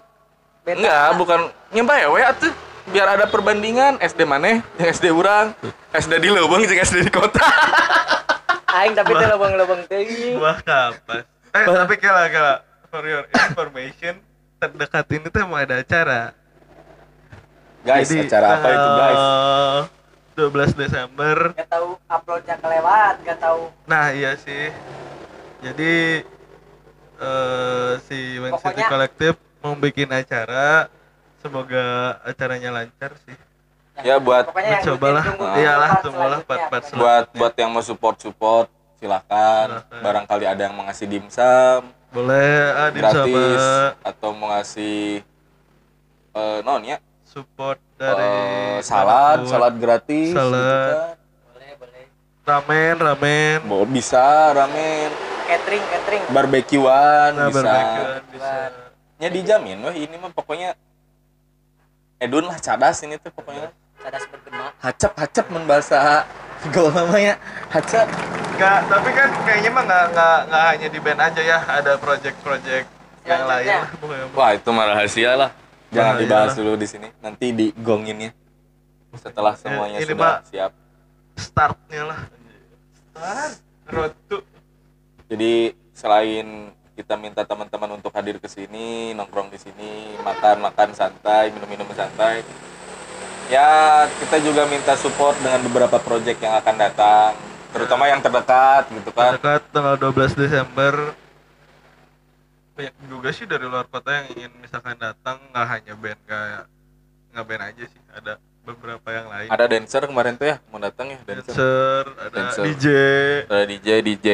[0.69, 1.39] Enggak, bukan
[1.73, 2.53] nyoba ya we atuh.
[2.89, 5.57] Biar ada perbandingan SD maneh jeung SD urang.
[5.93, 7.41] SD di Leuweung jeung SD di kota.
[8.79, 10.37] Aing tapi teh lobang-lobang teuing.
[10.37, 11.25] Buah kapas.
[11.25, 12.53] Eh, tapi kala kala
[12.93, 14.21] for your information
[14.59, 16.35] terdekat ini tuh mau ada acara.
[17.79, 19.23] guys, Jadi, acara apa itu, guys?
[20.39, 21.37] Tanggal 12 Desember.
[21.53, 23.61] Gak tahu uploadnya kelewat, gak tahu.
[23.85, 24.71] Nah, iya sih.
[25.59, 26.23] Jadi
[27.19, 30.87] eh si Win City Pokoknya- Collective mau bikin acara.
[31.39, 31.85] Semoga
[32.21, 33.35] acaranya lancar sih.
[33.99, 35.23] Ya, buat- Mencobalah.
[35.23, 37.03] ditunggu-tunggu Iyalah, part tunggulah part-part selanjutnya.
[37.03, 39.99] buat buat yang mau support support silahkan Silahkan.
[39.99, 45.19] barangkali ada yang mau ngasih dimsum Boleh ah, di gratis sama atau mau ngasih
[46.31, 46.95] eh non ya
[47.29, 49.51] support dari eh, salad mana pun.
[49.51, 50.49] salad gratis Salad.
[50.49, 51.15] gitu kan.
[51.45, 52.03] Boleh, boleh.
[52.43, 55.09] ramen ramen Bo- bisa ramen
[55.45, 56.23] Catering, catering.
[56.29, 58.51] barbekyuan nah bisa barbekyuan bisa
[59.17, 60.73] ya dijamin wah ini mah pokoknya
[62.17, 63.69] edun lah cadas ini tuh pokoknya
[63.99, 64.71] Cadas bergema.
[64.79, 66.23] hacep hacep men bahasa
[66.69, 67.35] gaul namanya
[67.69, 68.07] hacep
[68.55, 72.85] Nggak, tapi kan kayaknya mah nggak nggak nggak hanya di band aja ya ada project-project
[73.23, 73.67] yang lain
[74.31, 75.51] wah itu mah rahasia lah
[75.89, 76.57] jangan Bahaya dibahas lah.
[76.57, 78.31] dulu di sini nanti digonginnya
[79.17, 80.71] setelah semuanya ini sudah siap
[81.37, 82.19] startnya lah
[83.13, 83.53] start
[83.89, 84.37] road to
[85.29, 91.85] Jadi selain kita minta teman-teman untuk hadir ke sini, nongkrong di sini, makan-makan santai, minum-minum
[91.93, 92.41] santai.
[93.47, 97.37] Ya, kita juga minta support dengan beberapa project yang akan datang,
[97.71, 99.37] terutama yang terdekat gitu kan.
[99.37, 101.13] dekat tanggal 12 Desember
[102.79, 106.63] banyak juga sih dari luar kota yang ingin misalkan datang nggak hanya band kayak
[107.35, 111.11] nggak band aja sih ada beberapa yang lain Ada dancer kemarin tuh ya, mau datang
[111.11, 111.51] ya dancer.
[111.51, 112.63] dancer ada Dancer.
[112.71, 112.85] DJ
[113.51, 114.27] Ada DJ, DJ,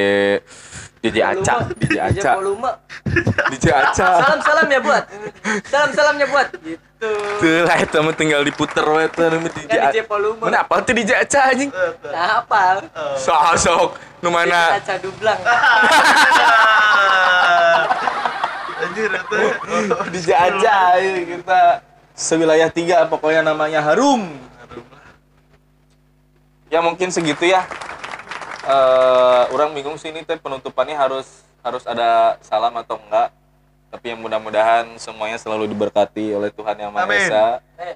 [1.01, 2.69] DJ Aca, DJ Aca, volume.
[3.53, 4.07] DJ Aca.
[4.21, 5.03] Salam salam ya buat.
[5.65, 6.47] Salam salamnya buat.
[6.61, 6.77] Gitu.
[7.41, 10.01] Tuh lah, itu mah tinggal diputer we tuh DJ Kan DJ Aca.
[10.07, 10.39] volume.
[10.39, 11.71] Mana apa tuh DJ Aca anjing?
[12.09, 12.85] Nah, apa?
[13.19, 13.89] Sok sok,
[14.23, 14.79] nu mana?
[14.79, 15.39] Kaca dublang.
[18.85, 19.37] anjir itu
[20.13, 21.61] DJ aja ayo kita
[22.15, 24.35] sewilayah tiga pokoknya namanya harum
[26.71, 27.67] ya mungkin segitu ya
[28.65, 33.29] eh orang bingung sih ini teh penutupannya harus harus ada salam atau enggak
[33.95, 37.07] tapi yang mudah-mudahan semuanya selalu diberkati oleh Tuhan yang Maha.
[37.15, 37.45] Esa.
[37.79, 37.95] Eh,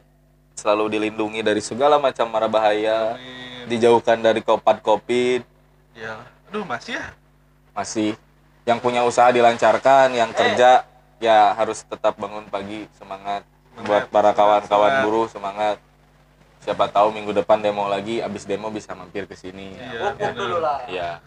[0.56, 3.20] selalu dilindungi dari segala macam mara bahaya.
[3.20, 3.68] Amin.
[3.68, 5.43] dijauhkan dari kopat covid
[5.93, 6.24] ya.
[6.47, 7.12] Aduh masih ya?
[7.76, 8.16] Masih.
[8.64, 10.88] Yang punya usaha dilancarkan yang kerja
[11.20, 13.43] ya harus tetap bangun pagi semangat.
[13.84, 15.04] Buat para kawan-kawan semangat.
[15.06, 15.78] buruh semangat.
[16.64, 19.76] Siapa tahu minggu depan demo lagi abis demo bisa mampir ke sini.
[19.76, 20.88] Iya, dulu lah.
[20.88, 21.20] ya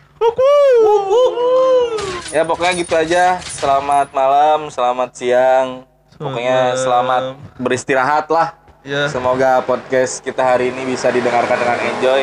[2.32, 3.38] ya pokoknya gitu aja.
[3.44, 5.84] Selamat malam selamat siang.
[6.16, 8.54] Pokoknya selamat beristirahat lah.
[8.82, 9.06] Ya.
[9.10, 12.22] Semoga podcast kita hari ini bisa didengarkan dengan enjoy.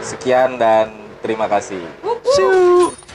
[0.00, 1.84] Sekian dan terima kasih.
[2.32, 3.05] See you.